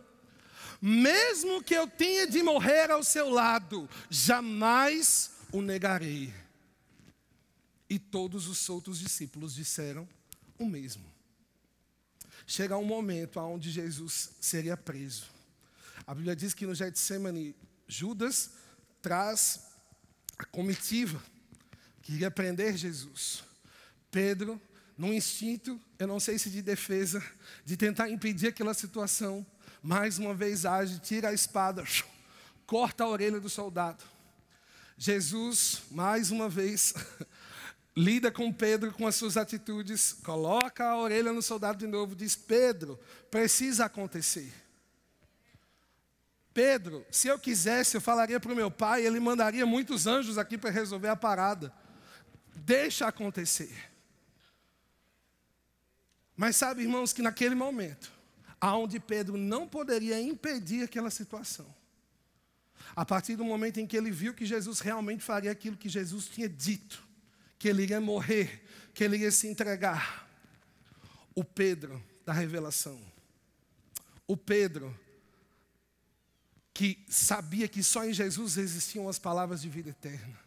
[0.82, 6.32] Mesmo que eu tenha de morrer ao seu lado, jamais o negarei.
[7.88, 10.06] E todos os outros discípulos disseram
[10.58, 11.10] o mesmo.
[12.46, 15.24] Chega um momento onde Jesus seria preso.
[16.06, 18.50] A Bíblia diz que no Getsemane, Judas
[19.00, 19.62] traz
[20.36, 21.20] a comitiva
[22.02, 23.42] que iria prender Jesus.
[24.10, 24.60] Pedro,
[24.98, 27.22] num instinto, eu não sei se de defesa,
[27.64, 29.46] de tentar impedir aquela situação,
[29.80, 31.84] mais uma vez age, tira a espada,
[32.66, 34.02] corta a orelha do soldado.
[34.96, 36.92] Jesus, mais uma vez,
[37.96, 42.34] lida com Pedro com as suas atitudes, coloca a orelha no soldado de novo, diz:
[42.34, 42.98] Pedro,
[43.30, 44.52] precisa acontecer.
[46.52, 50.58] Pedro, se eu quisesse, eu falaria para o meu pai, ele mandaria muitos anjos aqui
[50.58, 51.72] para resolver a parada.
[52.56, 53.72] Deixa acontecer.
[56.38, 58.12] Mas sabe, irmãos, que naquele momento,
[58.60, 61.66] aonde Pedro não poderia impedir aquela situação.
[62.94, 66.26] A partir do momento em que ele viu que Jesus realmente faria aquilo que Jesus
[66.26, 67.02] tinha dito,
[67.58, 68.64] que ele iria morrer,
[68.94, 70.28] que ele ia se entregar.
[71.34, 73.00] O Pedro da revelação.
[74.24, 74.96] O Pedro
[76.72, 80.38] que sabia que só em Jesus existiam as palavras de vida eterna.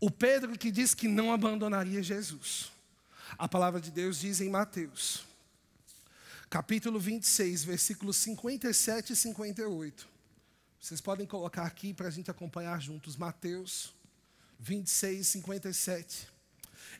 [0.00, 2.72] O Pedro que disse que não abandonaria Jesus.
[3.38, 5.24] A palavra de Deus diz em Mateus,
[6.48, 10.08] capítulo 26, versículos 57 e 58.
[10.80, 13.16] Vocês podem colocar aqui para a gente acompanhar juntos.
[13.16, 13.92] Mateus
[14.60, 16.28] 26, 57.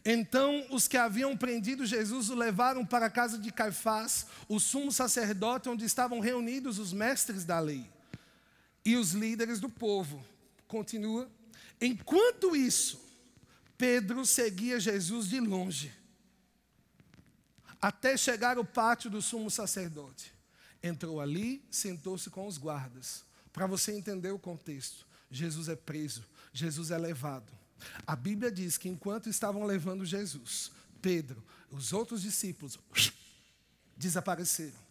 [0.05, 4.93] Então os que haviam prendido Jesus o levaram para a casa de Caifás, o sumo
[4.93, 7.89] sacerdote, onde estavam reunidos os mestres da lei
[8.85, 10.25] e os líderes do povo.
[10.69, 11.29] Continua.
[11.81, 13.01] Enquanto isso,
[13.79, 15.93] Pedro seguia Jesus de longe,
[17.81, 20.33] até chegar ao pátio do sumo sacerdote.
[20.83, 23.25] Entrou ali, sentou-se com os guardas.
[23.53, 27.51] Para você entender o contexto, Jesus é preso, Jesus é levado.
[28.07, 30.71] A Bíblia diz que enquanto estavam levando Jesus,
[31.01, 32.79] Pedro, os outros discípulos
[33.97, 34.87] desapareceram.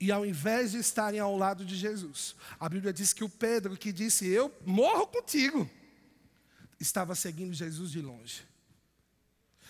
[0.00, 3.76] E ao invés de estarem ao lado de Jesus, a Bíblia diz que o Pedro
[3.76, 5.70] que disse: Eu morro contigo,
[6.80, 8.42] estava seguindo Jesus de longe.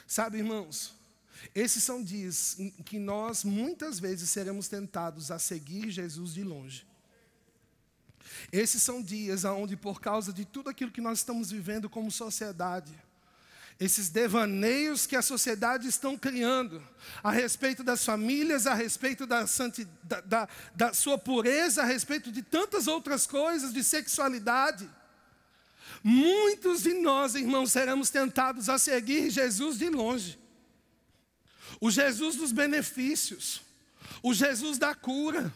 [0.06, 0.94] Sabe, irmãos,
[1.54, 6.86] esses são dias em que nós muitas vezes seremos tentados a seguir Jesus de longe.
[8.52, 12.92] Esses são dias onde, por causa de tudo aquilo que nós estamos vivendo como sociedade,
[13.78, 16.82] esses devaneios que a sociedade estão criando
[17.22, 19.44] a respeito das famílias, a respeito da,
[20.02, 24.88] da, da, da sua pureza, a respeito de tantas outras coisas, de sexualidade.
[26.02, 30.45] Muitos de nós, irmãos, seremos tentados a seguir Jesus de longe.
[31.80, 33.60] O Jesus dos benefícios,
[34.22, 35.52] o Jesus da cura.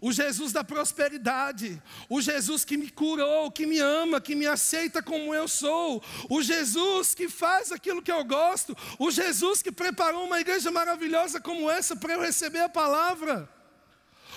[0.00, 5.02] O Jesus da prosperidade, o Jesus que me curou, que me ama, que me aceita
[5.02, 10.24] como eu sou, o Jesus que faz aquilo que eu gosto, o Jesus que preparou
[10.24, 13.48] uma igreja maravilhosa como essa para eu receber a palavra,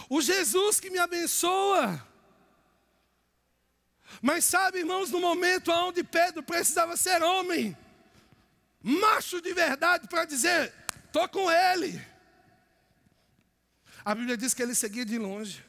[0.09, 2.01] o Jesus que me abençoa.
[4.21, 7.77] Mas sabe, irmãos, no momento onde Pedro precisava ser homem,
[8.81, 10.73] macho de verdade, para dizer:
[11.09, 12.01] estou com ele.
[14.05, 15.63] A Bíblia diz que ele seguia de longe.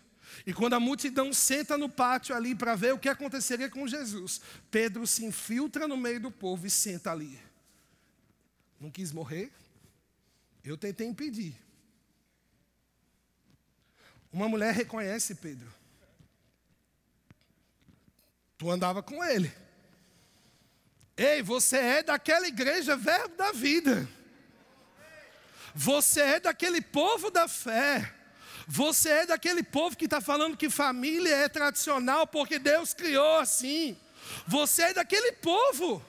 [0.47, 4.41] E quando a multidão senta no pátio ali para ver o que aconteceria com Jesus,
[4.71, 7.39] Pedro se infiltra no meio do povo e senta ali.
[8.79, 9.53] Não quis morrer?
[10.63, 11.55] Eu tentei impedir.
[14.33, 15.73] Uma mulher reconhece Pedro.
[18.57, 19.53] Tu andava com ele.
[21.17, 24.09] Ei, você é daquela igreja, verbo da vida.
[25.75, 28.15] Você é daquele povo da fé.
[28.67, 33.97] Você é daquele povo que está falando que família é tradicional porque Deus criou assim.
[34.47, 36.05] Você é daquele povo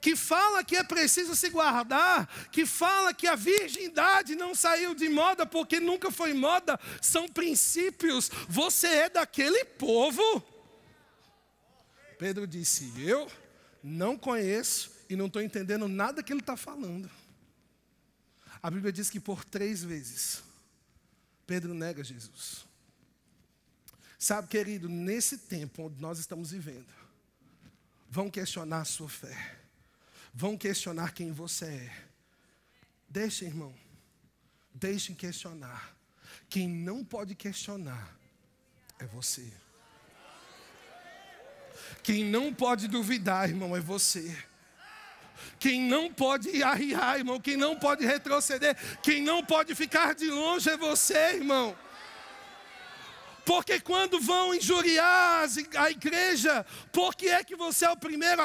[0.00, 5.08] que fala que é preciso se guardar, que fala que a virgindade não saiu de
[5.08, 8.30] moda porque nunca foi moda, são princípios.
[8.48, 10.22] Você é daquele povo.
[12.18, 13.30] Pedro disse: Eu
[13.82, 17.10] não conheço e não estou entendendo nada que ele está falando.
[18.62, 20.42] A Bíblia diz que por três vezes
[21.46, 22.64] Pedro nega Jesus.
[24.18, 26.92] Sabe, querido, nesse tempo onde nós estamos vivendo,
[28.08, 29.56] vão questionar a sua fé,
[30.34, 32.04] vão questionar quem você é.
[33.08, 33.74] Deixe, irmão,
[34.74, 35.96] deixem questionar.
[36.48, 38.14] Quem não pode questionar
[38.98, 39.50] é você.
[42.02, 44.36] Quem não pode duvidar, irmão, é você.
[45.58, 50.68] Quem não pode arriar, irmão, quem não pode retroceder, quem não pode ficar de longe
[50.70, 51.76] é você, irmão.
[53.44, 58.42] Porque quando vão injuriar a igreja, por que é que você é o primeiro?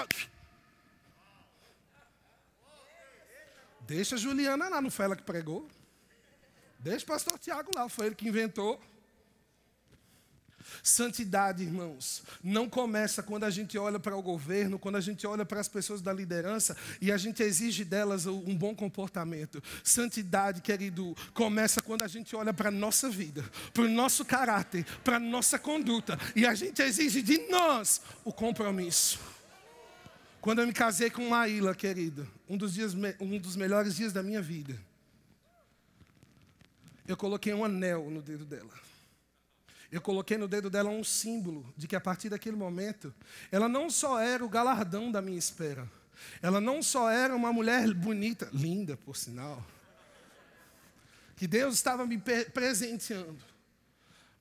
[3.81, 5.67] Deixa a Juliana lá, não foi ela que pregou.
[6.79, 8.81] Deixa o pastor Tiago lá, foi ele que inventou.
[10.83, 15.45] Santidade, irmãos, não começa quando a gente olha para o governo, quando a gente olha
[15.45, 19.61] para as pessoas da liderança e a gente exige delas um bom comportamento.
[19.83, 23.43] Santidade, querido, começa quando a gente olha para a nossa vida,
[23.73, 28.31] para o nosso caráter, para a nossa conduta e a gente exige de nós o
[28.31, 29.19] compromisso.
[30.41, 34.21] Quando eu me casei com Maíla, querido, um dos, dias, um dos melhores dias da
[34.21, 34.79] minha vida,
[37.07, 38.84] eu coloquei um anel no dedo dela.
[39.95, 43.15] Eu coloquei no dedo dela um símbolo de que a partir daquele momento,
[43.49, 45.89] ela não só era o galardão da minha espera,
[46.41, 49.65] ela não só era uma mulher bonita, linda por sinal,
[51.37, 52.21] que Deus estava me
[52.53, 53.39] presenteando.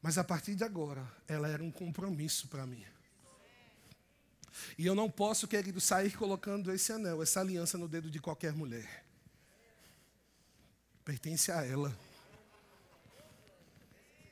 [0.03, 2.85] Mas a partir de agora, ela era um compromisso para mim.
[4.77, 8.53] E eu não posso, querido, sair colocando esse anel, essa aliança no dedo de qualquer
[8.55, 9.05] mulher.
[11.05, 11.97] Pertence a ela.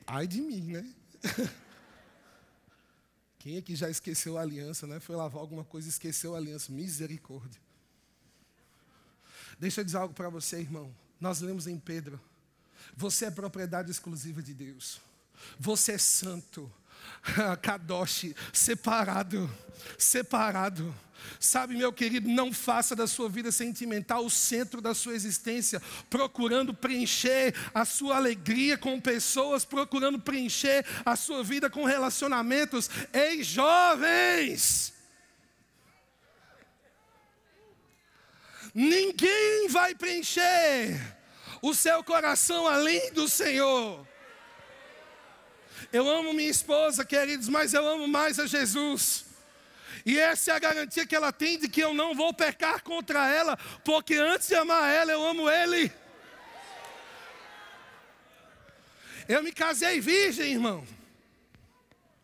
[0.05, 0.93] Ai de mim, né?
[3.39, 4.99] Quem aqui já esqueceu a aliança, né?
[4.99, 6.71] Foi lavar alguma coisa e esqueceu a aliança.
[6.71, 7.61] Misericórdia.
[9.59, 10.93] Deixa eu dizer algo para você, irmão.
[11.19, 12.19] Nós lemos em Pedro.
[12.95, 15.01] Você é propriedade exclusiva de Deus.
[15.59, 16.71] Você é santo.
[17.61, 19.49] Kadosh, separado,
[19.97, 20.93] separado.
[21.39, 26.73] Sabe, meu querido, não faça da sua vida sentimental o centro da sua existência, procurando
[26.73, 32.89] preencher a sua alegria com pessoas, procurando preencher a sua vida com relacionamentos.
[33.13, 34.93] Ei, jovens!
[38.73, 40.99] Ninguém vai preencher
[41.61, 44.05] o seu coração além do Senhor.
[45.93, 49.25] Eu amo minha esposa, queridos, mas eu amo mais a Jesus.
[50.03, 53.29] E essa é a garantia que ela tem de que eu não vou pecar contra
[53.29, 55.91] ela, porque antes de amar ela, eu amo Ele.
[59.29, 60.85] Eu me casei virgem, irmão.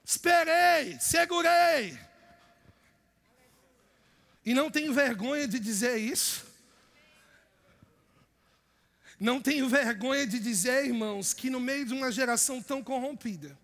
[0.04, 1.96] Esperei, segurei.
[4.44, 6.49] E não tenho vergonha de dizer isso.
[9.20, 13.58] Não tenho vergonha de dizer, irmãos, que no meio de uma geração tão corrompida,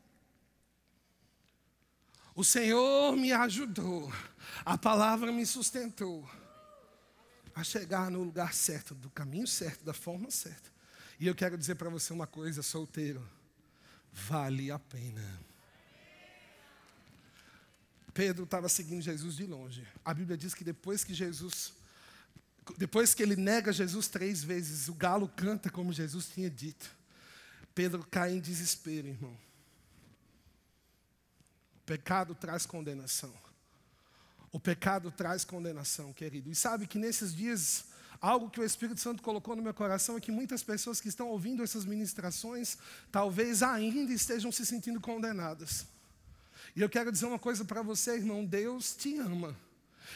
[2.35, 4.11] o Senhor me ajudou,
[4.65, 6.29] a palavra me sustentou
[7.55, 10.69] a chegar no lugar certo, do caminho certo, da forma certa.
[11.17, 13.25] E eu quero dizer para você uma coisa, solteiro:
[14.11, 15.39] vale a pena.
[18.13, 19.87] Pedro estava seguindo Jesus de longe.
[20.03, 21.73] A Bíblia diz que depois que Jesus
[22.78, 26.89] depois que ele nega Jesus três vezes, o galo canta como Jesus tinha dito.
[27.74, 29.38] Pedro cai em desespero, irmão.
[31.76, 33.34] O pecado traz condenação.
[34.51, 36.49] O pecado traz condenação, querido.
[36.49, 37.86] E sabe que nesses dias,
[38.22, 41.28] algo que o Espírito Santo colocou no meu coração é que muitas pessoas que estão
[41.28, 42.78] ouvindo essas ministrações,
[43.11, 45.86] talvez ainda estejam se sentindo condenadas.
[46.76, 49.55] E eu quero dizer uma coisa para você, irmão: Deus te ama.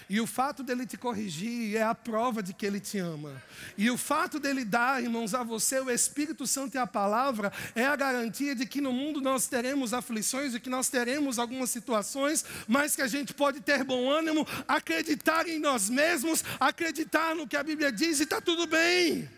[0.09, 3.41] E o fato dele te corrigir é a prova de que ele te ama.
[3.77, 7.85] E o fato dele dar, irmãos, a você o Espírito Santo e a palavra é
[7.85, 12.43] a garantia de que no mundo nós teremos aflições, de que nós teremos algumas situações,
[12.67, 17.57] mas que a gente pode ter bom ânimo, acreditar em nós mesmos, acreditar no que
[17.57, 19.29] a Bíblia diz e está tudo bem.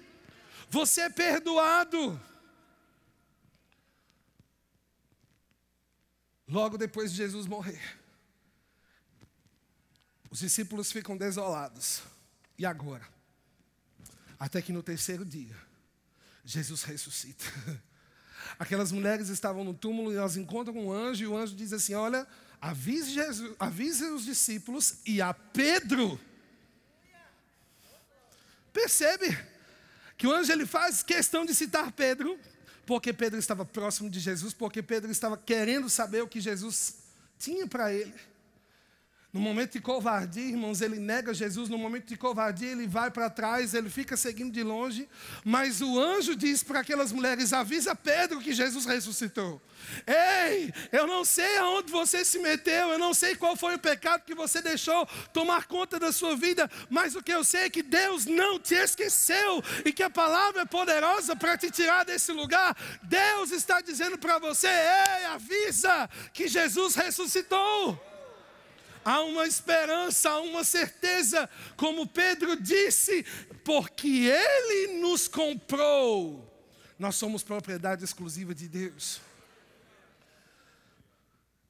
[0.69, 2.19] Você é perdoado.
[6.47, 8.00] Logo depois de Jesus morrer.
[10.31, 12.01] Os discípulos ficam desolados.
[12.57, 13.05] E agora?
[14.39, 15.55] Até que no terceiro dia,
[16.45, 17.43] Jesus ressuscita.
[18.57, 21.93] Aquelas mulheres estavam no túmulo e elas encontram um anjo, e o anjo diz assim:
[21.93, 22.25] Olha,
[22.59, 26.19] avise, Jesus, avise os discípulos e a Pedro.
[28.71, 29.37] Percebe
[30.17, 32.39] que o anjo ele faz questão de citar Pedro,
[32.85, 36.95] porque Pedro estava próximo de Jesus, porque Pedro estava querendo saber o que Jesus
[37.37, 38.30] tinha para ele.
[39.33, 41.69] No momento de covardia, irmãos, ele nega Jesus.
[41.69, 45.07] No momento de covardia, ele vai para trás, ele fica seguindo de longe.
[45.45, 49.61] Mas o anjo diz para aquelas mulheres: avisa Pedro que Jesus ressuscitou.
[50.05, 54.25] Ei, eu não sei aonde você se meteu, eu não sei qual foi o pecado
[54.25, 57.81] que você deixou tomar conta da sua vida, mas o que eu sei é que
[57.81, 62.75] Deus não te esqueceu e que a palavra é poderosa para te tirar desse lugar.
[63.03, 68.10] Deus está dizendo para você: ei, avisa que Jesus ressuscitou.
[69.03, 73.23] Há uma esperança, há uma certeza, como Pedro disse,
[73.63, 76.47] porque Ele nos comprou.
[76.99, 79.19] Nós somos propriedade exclusiva de Deus.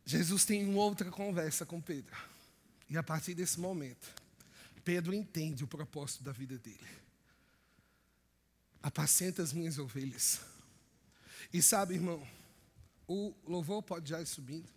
[0.05, 2.17] Jesus tem uma outra conversa com Pedro.
[2.89, 4.13] E a partir desse momento,
[4.83, 7.01] Pedro entende o propósito da vida dele.
[8.83, 10.41] Apacenta as minhas ovelhas.
[11.53, 12.27] E sabe, irmão,
[13.07, 14.67] o louvor pode já ir subindo.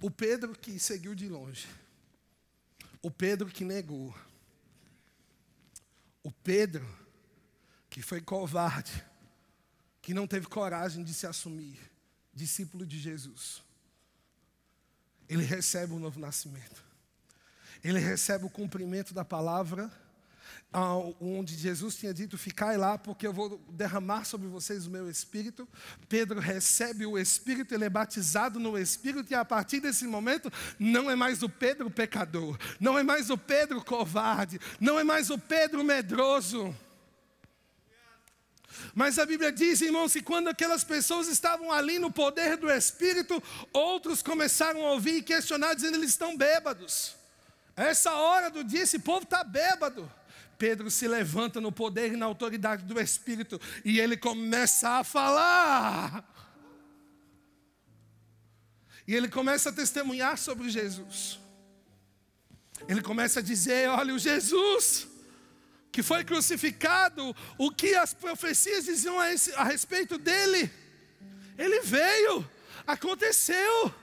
[0.00, 1.68] O Pedro que seguiu de longe.
[3.02, 4.14] O Pedro que negou.
[6.22, 6.86] O Pedro
[7.90, 9.04] que foi covarde,
[10.00, 11.78] que não teve coragem de se assumir
[12.32, 13.62] discípulo de Jesus.
[15.28, 16.84] Ele recebe o novo nascimento.
[17.82, 19.90] Ele recebe o cumprimento da palavra
[20.72, 25.66] onde Jesus tinha dito: Ficai lá, porque eu vou derramar sobre vocês o meu espírito.
[26.08, 31.10] Pedro recebe o espírito, ele é batizado no espírito, e a partir desse momento, não
[31.10, 35.38] é mais o Pedro pecador, não é mais o Pedro covarde, não é mais o
[35.38, 36.74] Pedro medroso.
[38.94, 43.42] Mas a Bíblia diz, irmãos, que quando aquelas pessoas estavam ali no poder do Espírito,
[43.72, 47.16] outros começaram a ouvir e questionar, dizendo: eles estão bêbados.
[47.76, 50.10] A essa hora do dia, esse povo está bêbado.
[50.58, 56.34] Pedro se levanta no poder e na autoridade do Espírito e ele começa a falar.
[59.06, 61.38] E ele começa a testemunhar sobre Jesus.
[62.88, 65.06] Ele começa a dizer: olha, o Jesus
[65.90, 70.70] que foi crucificado, o que as profecias diziam a, a respeito dele,
[71.56, 72.48] ele veio,
[72.86, 73.94] aconteceu.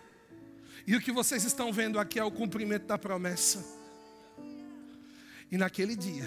[0.88, 3.75] E o que vocês estão vendo aqui é o cumprimento da promessa.
[5.56, 6.26] E naquele dia,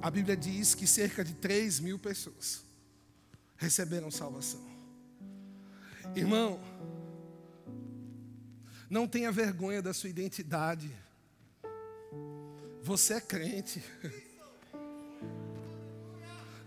[0.00, 2.64] a Bíblia diz que cerca de 3 mil pessoas
[3.58, 4.66] receberam salvação.
[6.14, 6.58] Irmão,
[8.88, 10.90] não tenha vergonha da sua identidade.
[12.82, 13.84] Você é crente.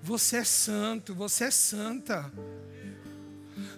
[0.03, 2.31] Você é santo, você é santa.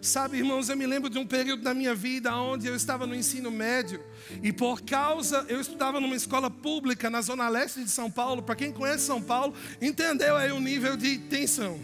[0.02, 3.14] Sabe, irmãos, eu me lembro de um período da minha vida onde eu estava no
[3.14, 4.04] ensino médio
[4.42, 8.42] e por causa, eu estudava numa escola pública na zona leste de São Paulo.
[8.42, 11.80] Para quem conhece São Paulo, entendeu aí o nível de tensão.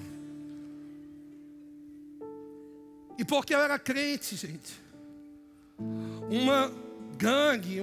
[3.20, 4.74] E porque eu era crente, gente,
[6.28, 6.74] uma
[7.20, 7.82] gangue,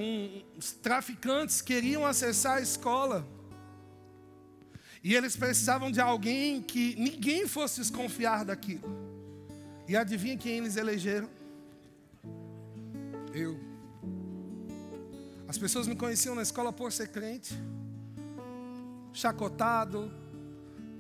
[0.57, 3.25] uns traficantes queriam acessar a escola.
[5.03, 9.14] E eles precisavam de alguém que ninguém fosse desconfiar daquilo.
[9.87, 11.29] E adivinha quem eles elegeram?
[13.35, 13.59] Eu.
[15.47, 17.55] As pessoas me conheciam na escola por ser crente,
[19.13, 20.11] chacotado,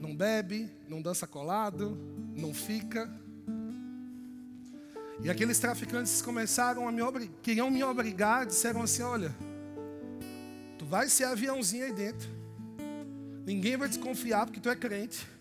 [0.01, 1.97] não bebe, não dança colado,
[2.37, 3.11] não fica.
[5.22, 9.35] E aqueles traficantes começaram a me obrigar, queriam me obrigar, disseram assim: olha,
[10.78, 12.28] tu vai ser aviãozinho aí dentro.
[13.47, 15.34] Ninguém vai desconfiar porque tu é crente.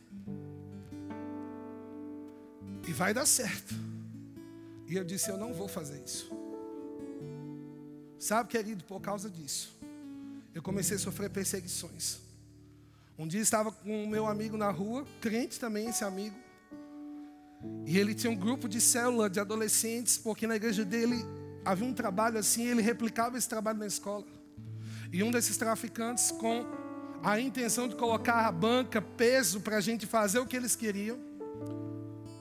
[2.88, 3.73] E vai dar certo.
[4.88, 6.31] E eu disse: eu não vou fazer isso.
[8.19, 9.77] Sabe, querido, por causa disso,
[10.53, 12.19] eu comecei a sofrer perseguições.
[13.17, 16.36] Um dia estava com o meu amigo na rua, crente também, esse amigo.
[17.86, 21.17] E ele tinha um grupo de célula de adolescentes, porque na igreja dele
[21.63, 24.25] havia um trabalho assim, ele replicava esse trabalho na escola.
[25.11, 26.65] E um desses traficantes, com
[27.21, 31.17] a intenção de colocar a banca, peso para a gente fazer o que eles queriam,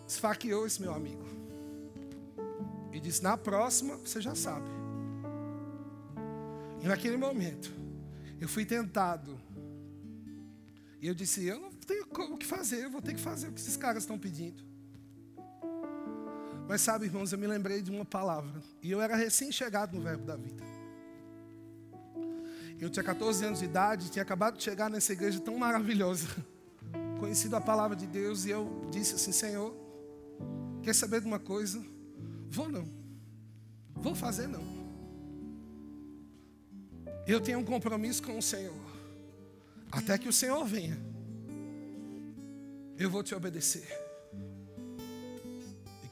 [0.07, 1.25] esfaqueou esse meu amigo.
[2.93, 4.69] E disse: Na próxima, você já sabe.
[6.83, 7.73] E naquele momento,
[8.41, 9.41] eu fui tentado.
[11.01, 13.53] E eu disse: Eu não tenho o que fazer, eu vou ter que fazer o
[13.53, 14.63] que esses caras estão pedindo.
[16.69, 18.63] Mas sabe, irmãos, eu me lembrei de uma palavra.
[18.83, 20.63] E eu era recém-chegado no Verbo da Vida.
[22.81, 26.27] Eu tinha 14 anos de idade, tinha acabado de chegar nessa igreja tão maravilhosa.
[27.21, 29.73] Conhecido a palavra de Deus, e eu disse assim: Senhor,
[30.83, 31.83] quer saber de uma coisa?
[32.49, 32.87] Vou não.
[33.95, 34.63] Vou fazer não.
[37.27, 38.75] Eu tenho um compromisso com o Senhor.
[39.91, 40.99] Até que o Senhor venha.
[42.99, 44.03] Eu vou te obedecer.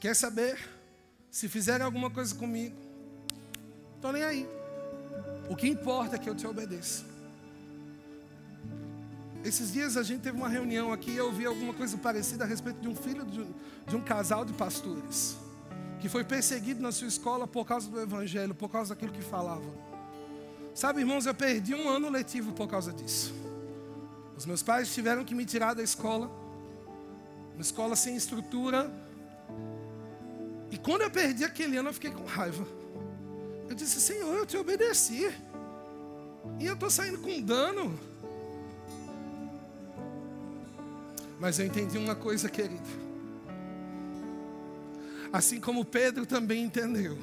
[0.01, 0.57] Quer saber?
[1.29, 2.75] Se fizerem alguma coisa comigo,
[3.95, 4.47] estou nem aí.
[5.47, 7.05] O que importa é que eu te obedeça.
[9.43, 12.47] Esses dias a gente teve uma reunião aqui e eu ouvi alguma coisa parecida a
[12.47, 13.45] respeito de um filho de,
[13.87, 15.37] de um casal de pastores
[15.99, 19.69] que foi perseguido na sua escola por causa do evangelho, por causa daquilo que falava.
[20.73, 23.33] Sabe, irmãos, eu perdi um ano letivo por causa disso.
[24.35, 26.31] Os meus pais tiveram que me tirar da escola,
[27.53, 28.91] uma escola sem estrutura,
[30.71, 32.65] e quando eu perdi aquele ano, eu fiquei com raiva.
[33.69, 35.31] Eu disse, Senhor, eu te obedeci.
[36.59, 37.99] E eu estou saindo com dano.
[41.41, 42.87] Mas eu entendi uma coisa, querido.
[45.33, 47.17] Assim como Pedro também entendeu.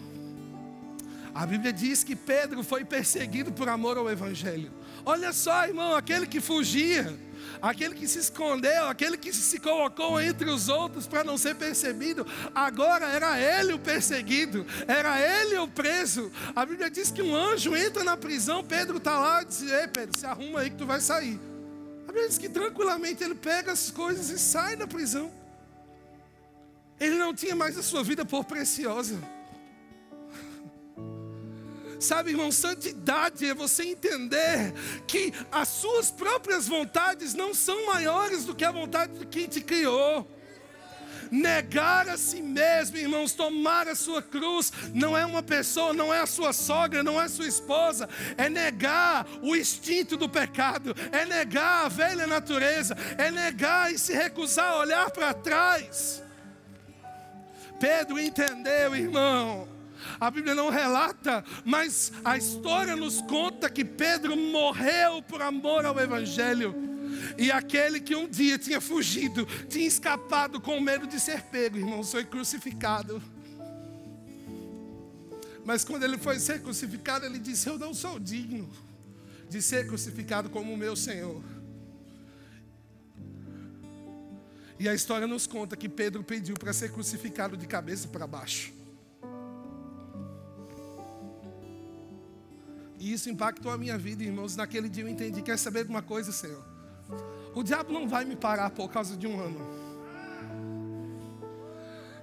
[1.32, 4.72] A Bíblia diz que Pedro foi perseguido por amor ao Evangelho.
[5.06, 7.16] Olha só, irmão, aquele que fugia
[7.62, 12.26] aquele que se escondeu, aquele que se colocou entre os outros para não ser percebido,
[12.54, 16.30] agora era ele o perseguido, era ele o preso.
[16.54, 19.88] A Bíblia diz que um anjo entra na prisão, Pedro está lá e diz: Ei,
[19.88, 21.40] Pedro, se arruma aí que tu vai sair.
[22.08, 25.30] A Bíblia diz que tranquilamente ele pega as coisas e sai da prisão.
[26.98, 29.18] Ele não tinha mais a sua vida por preciosa.
[32.00, 34.72] Sabe, irmão, santidade é você entender
[35.06, 39.60] que as suas próprias vontades não são maiores do que a vontade de quem te
[39.60, 40.26] criou.
[41.30, 46.20] Negar a si mesmo, irmãos, tomar a sua cruz, não é uma pessoa, não é
[46.20, 51.24] a sua sogra, não é a sua esposa, é negar o instinto do pecado, é
[51.24, 56.22] negar a velha natureza, é negar e se recusar a olhar para trás.
[57.78, 59.68] Pedro entendeu, irmão.
[60.20, 65.98] A Bíblia não relata, mas a história nos conta que Pedro morreu por amor ao
[65.98, 66.97] Evangelho.
[67.36, 72.02] E aquele que um dia tinha fugido, tinha escapado com medo de ser pego, irmão,
[72.02, 73.22] foi crucificado.
[75.64, 78.68] Mas quando ele foi ser crucificado, ele disse: Eu não sou digno
[79.48, 81.42] de ser crucificado como o meu Senhor.
[84.78, 88.72] E a história nos conta que Pedro pediu para ser crucificado de cabeça para baixo.
[92.98, 94.56] E isso impactou a minha vida, irmãos.
[94.56, 96.77] Naquele dia eu entendi: quer saber de uma coisa, Senhor?
[97.58, 99.60] O diabo não vai me parar por causa de um ano.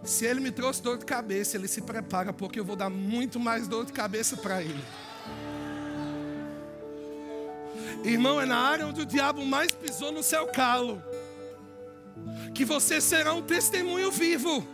[0.01, 3.37] Se ele me trouxe dor de cabeça, ele se prepara, porque eu vou dar muito
[3.37, 4.81] mais dor de cabeça para ele.
[8.01, 11.03] Irmão, é na área onde o diabo mais pisou no seu calo
[12.53, 14.65] que você será um testemunho vivo.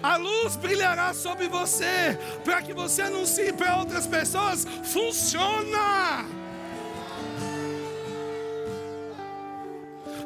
[0.00, 6.45] A luz brilhará sobre você, para que você anuncie para outras pessoas: funciona.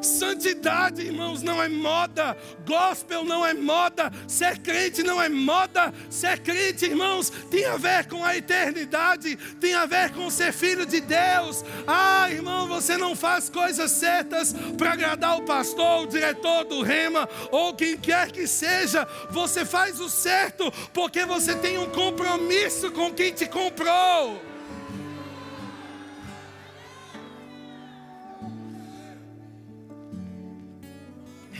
[0.01, 2.35] Santidade, irmãos, não é moda.
[2.65, 4.11] Gospel não é moda.
[4.27, 5.93] Ser crente não é moda.
[6.09, 9.35] Ser crente, irmãos, tem a ver com a eternidade.
[9.59, 11.63] Tem a ver com ser filho de Deus.
[11.87, 17.27] Ah, irmão, você não faz coisas certas para agradar o pastor, o diretor do rema
[17.51, 19.07] ou quem quer que seja.
[19.29, 24.50] Você faz o certo porque você tem um compromisso com quem te comprou.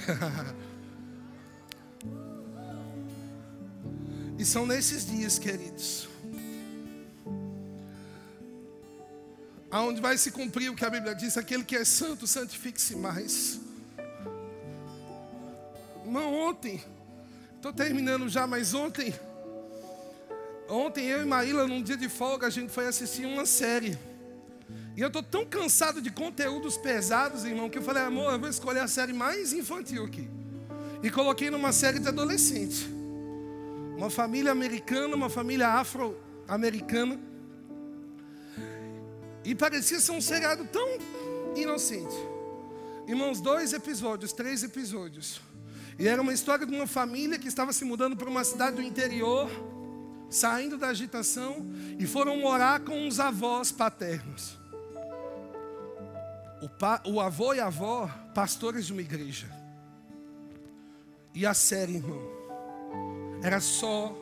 [4.37, 6.09] e são nesses dias, queridos,
[9.69, 13.59] aonde vai se cumprir o que a Bíblia diz: aquele que é santo, santifique-se mais.
[16.03, 16.83] Irmão, ontem,
[17.55, 19.13] estou terminando já, mas ontem,
[20.67, 23.97] ontem eu e Maíla, num dia de folga, a gente foi assistir uma série.
[24.95, 28.49] E eu estou tão cansado de conteúdos pesados, irmão, que eu falei, amor, eu vou
[28.49, 30.29] escolher a série mais infantil aqui.
[31.01, 32.87] E coloquei numa série de adolescente.
[33.97, 37.19] Uma família americana, uma família afro-americana.
[39.43, 40.87] E parecia ser um seriado tão
[41.55, 42.15] inocente.
[43.07, 45.41] Irmãos, dois episódios, três episódios.
[45.97, 48.81] E era uma história de uma família que estava se mudando para uma cidade do
[48.81, 49.49] interior,
[50.29, 51.65] saindo da agitação,
[51.97, 54.60] e foram morar com os avós paternos.
[56.61, 59.47] O, pa, o avô e a avó, pastores de uma igreja.
[61.33, 62.21] E a série, irmão,
[63.41, 64.15] era só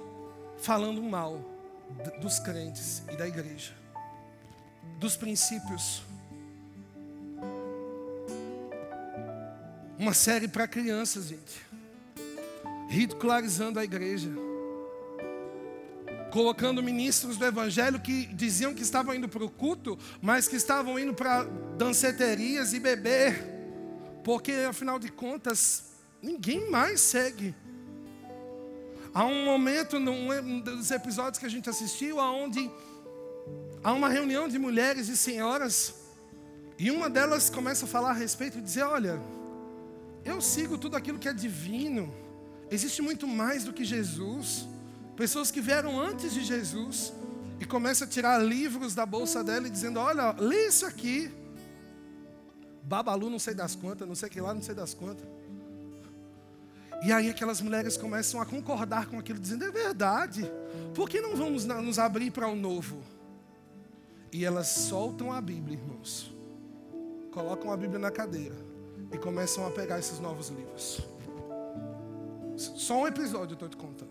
[0.58, 1.44] falando mal
[2.22, 3.74] dos crentes e da igreja,
[5.00, 6.04] dos princípios.
[9.98, 11.62] Uma série para crianças, gente,
[12.90, 14.30] ridicularizando a igreja
[16.32, 20.98] colocando ministros do evangelho que diziam que estavam indo para o culto, mas que estavam
[21.00, 21.44] indo para
[21.78, 23.44] danceterias e beber,
[24.24, 27.56] porque afinal de contas, ninguém mais segue.
[29.14, 32.70] Há um momento num dos episódios que a gente assistiu, aonde
[33.84, 35.96] há uma reunião de mulheres e senhoras,
[36.78, 39.20] e uma delas começa a falar a respeito e dizer: Olha,
[40.24, 42.14] eu sigo tudo aquilo que é divino,
[42.70, 44.68] existe muito mais do que Jesus.
[45.20, 47.12] Pessoas que vieram antes de Jesus
[47.60, 51.30] e começa a tirar livros da bolsa dela e dizendo: Olha, lê isso aqui.
[52.84, 55.28] Babalu, não sei das quantas, não sei que lá, não sei das quantas.
[57.04, 60.50] E aí aquelas mulheres começam a concordar com aquilo, dizendo: É verdade,
[60.96, 63.04] por que não vamos nos abrir para o novo?
[64.32, 66.34] E elas soltam a Bíblia, irmãos.
[67.34, 68.56] Colocam a Bíblia na cadeira
[69.12, 71.02] e começam a pegar esses novos livros.
[72.56, 74.09] Só um episódio eu estou te contando.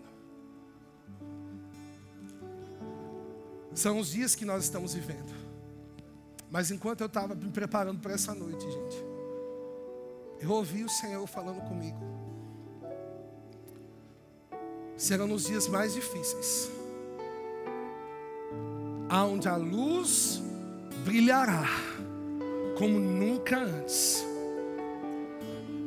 [3.75, 5.33] São os dias que nós estamos vivendo.
[6.51, 9.05] Mas enquanto eu estava me preparando para essa noite, gente,
[10.41, 11.99] eu ouvi o Senhor falando comigo.
[14.97, 16.71] Serão nos dias mais difíceis,
[19.09, 20.43] aonde a luz
[21.05, 21.67] brilhará
[22.77, 24.25] como nunca antes.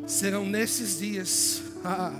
[0.06, 1.64] Serão nesses dias.
[1.84, 2.14] Ah,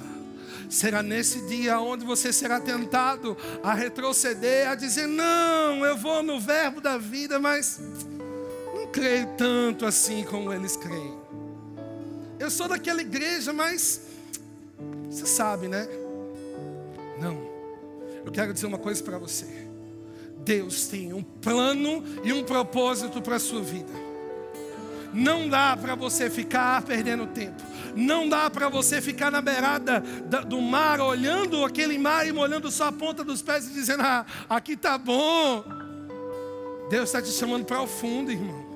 [0.72, 6.40] Será nesse dia onde você será tentado a retroceder, a dizer: Não, eu vou no
[6.40, 7.78] verbo da vida, mas
[8.74, 11.20] não creio tanto assim como eles creem.
[12.40, 14.02] Eu sou daquela igreja, mas
[15.10, 15.86] Você sabe, né?
[17.20, 17.38] Não.
[18.26, 19.68] Eu quero dizer uma coisa para você.
[20.38, 23.92] Deus tem um plano e um propósito para a sua vida.
[25.14, 27.62] Não dá para você ficar perdendo tempo.
[27.96, 30.00] Não dá para você ficar na beirada
[30.48, 34.26] do mar, olhando aquele mar e molhando só a ponta dos pés e dizendo: Ah,
[34.50, 35.64] aqui tá bom.
[36.90, 38.72] Deus está te chamando para o fundo, irmão.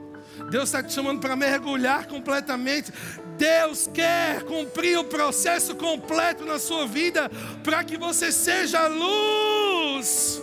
[0.49, 2.91] Deus está te chamando para mergulhar completamente.
[3.37, 7.29] Deus quer cumprir o processo completo na sua vida
[7.63, 10.41] para que você seja luz.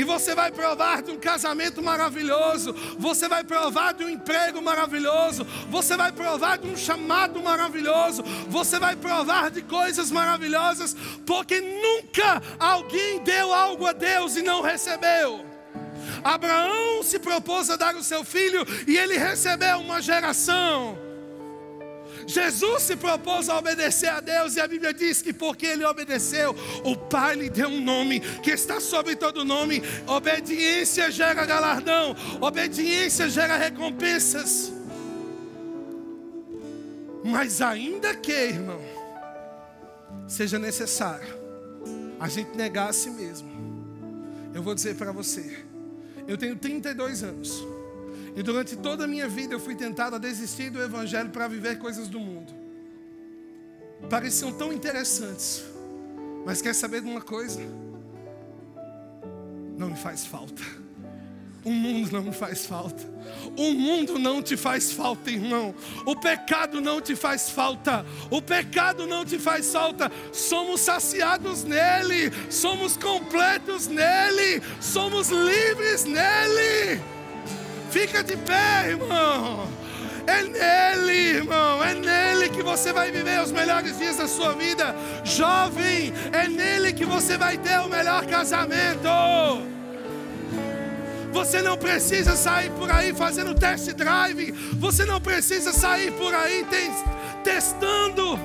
[0.00, 5.46] E você vai provar de um casamento maravilhoso, você vai provar de um emprego maravilhoso,
[5.68, 10.96] você vai provar de um chamado maravilhoso, você vai provar de coisas maravilhosas,
[11.26, 15.44] porque nunca alguém deu algo a Deus e não recebeu.
[16.24, 21.09] Abraão se propôs a dar o seu filho e ele recebeu uma geração.
[22.30, 26.54] Jesus se propôs a obedecer a Deus e a Bíblia diz que porque ele obedeceu,
[26.84, 29.82] o Pai lhe deu um nome que está sobre todo nome.
[30.06, 34.72] Obediência gera galardão, obediência gera recompensas.
[37.24, 38.80] Mas ainda que, irmão,
[40.26, 41.38] seja necessário
[42.18, 43.50] a gente negar a si mesmo,
[44.54, 45.64] eu vou dizer para você,
[46.28, 47.79] eu tenho 32 anos.
[48.36, 51.78] E durante toda a minha vida eu fui tentado a desistir do Evangelho para viver
[51.78, 52.52] coisas do mundo.
[54.08, 55.64] Pareciam tão interessantes.
[56.44, 57.60] Mas quer saber de uma coisa?
[59.76, 60.62] Não me faz falta.
[61.62, 63.02] O mundo não me faz falta.
[63.56, 65.74] O mundo não te faz falta, irmão.
[66.06, 68.04] O pecado não te faz falta.
[68.30, 70.10] O pecado não te faz falta.
[70.32, 72.32] Somos saciados nele.
[72.48, 74.62] Somos completos nele.
[74.80, 77.00] Somos livres nele.
[77.90, 79.68] Fica de pé, irmão.
[80.26, 84.94] É nele, irmão, é nele que você vai viver os melhores dias da sua vida.
[85.24, 89.08] Jovem, é nele que você vai ter o melhor casamento.
[91.32, 94.52] Você não precisa sair por aí fazendo test drive.
[94.78, 96.66] Você não precisa sair por aí
[97.42, 98.38] testando.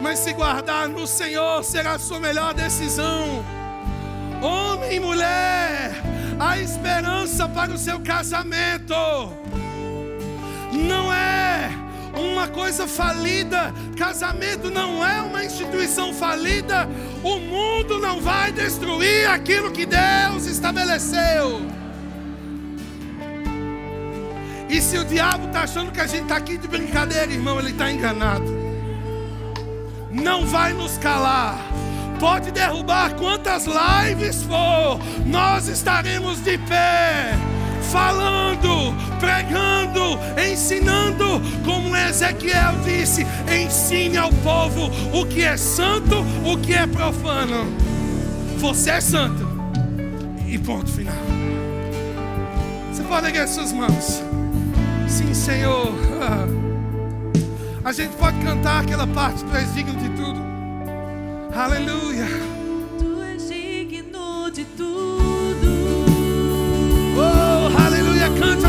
[0.00, 3.44] Mas se guardar no Senhor será a sua melhor decisão.
[4.40, 5.90] Homem e mulher,
[6.38, 8.94] a esperança para o seu casamento
[10.72, 11.70] não é
[12.14, 13.72] uma coisa falida.
[13.96, 16.88] Casamento não é uma instituição falida.
[17.22, 21.60] O mundo não vai destruir aquilo que Deus estabeleceu.
[24.68, 27.70] E se o diabo está achando que a gente está aqui de brincadeira, irmão, ele
[27.70, 28.44] está enganado.
[30.10, 31.58] Não vai nos calar.
[32.18, 37.32] Pode derrubar quantas lives for, nós estaremos de pé
[37.92, 46.74] falando, pregando, ensinando, como Ezequiel disse: ensine ao povo o que é santo, o que
[46.74, 47.72] é profano.
[48.58, 49.48] Você é santo,
[50.46, 51.14] e ponto final.
[52.92, 54.22] Você pode erguer suas mãos,
[55.08, 55.92] sim, Senhor.
[57.84, 60.10] A gente pode cantar aquela parte, tu és digno de
[64.76, 65.66] tudo.
[67.76, 68.30] Aleluia.
[68.38, 68.67] cante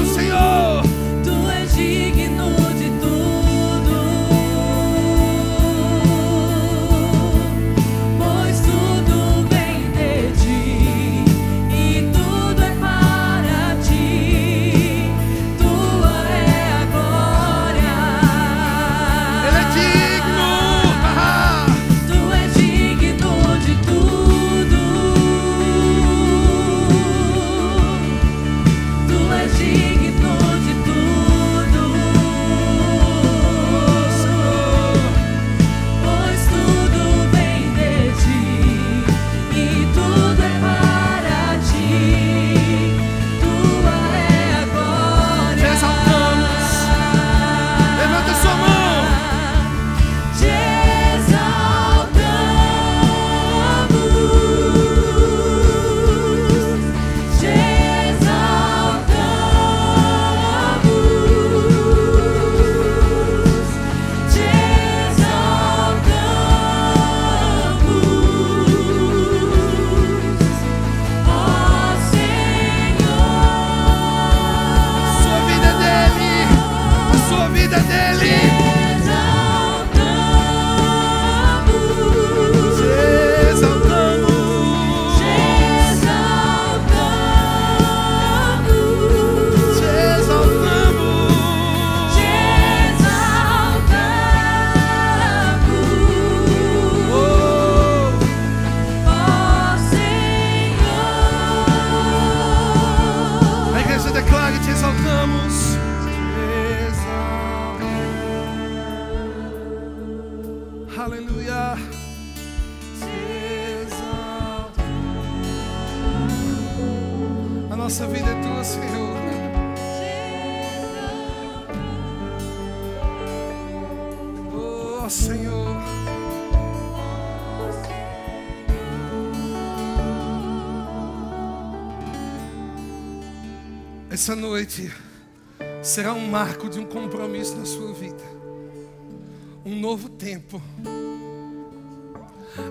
[140.00, 140.62] novo tempo.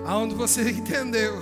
[0.07, 1.39] Aonde você entendeu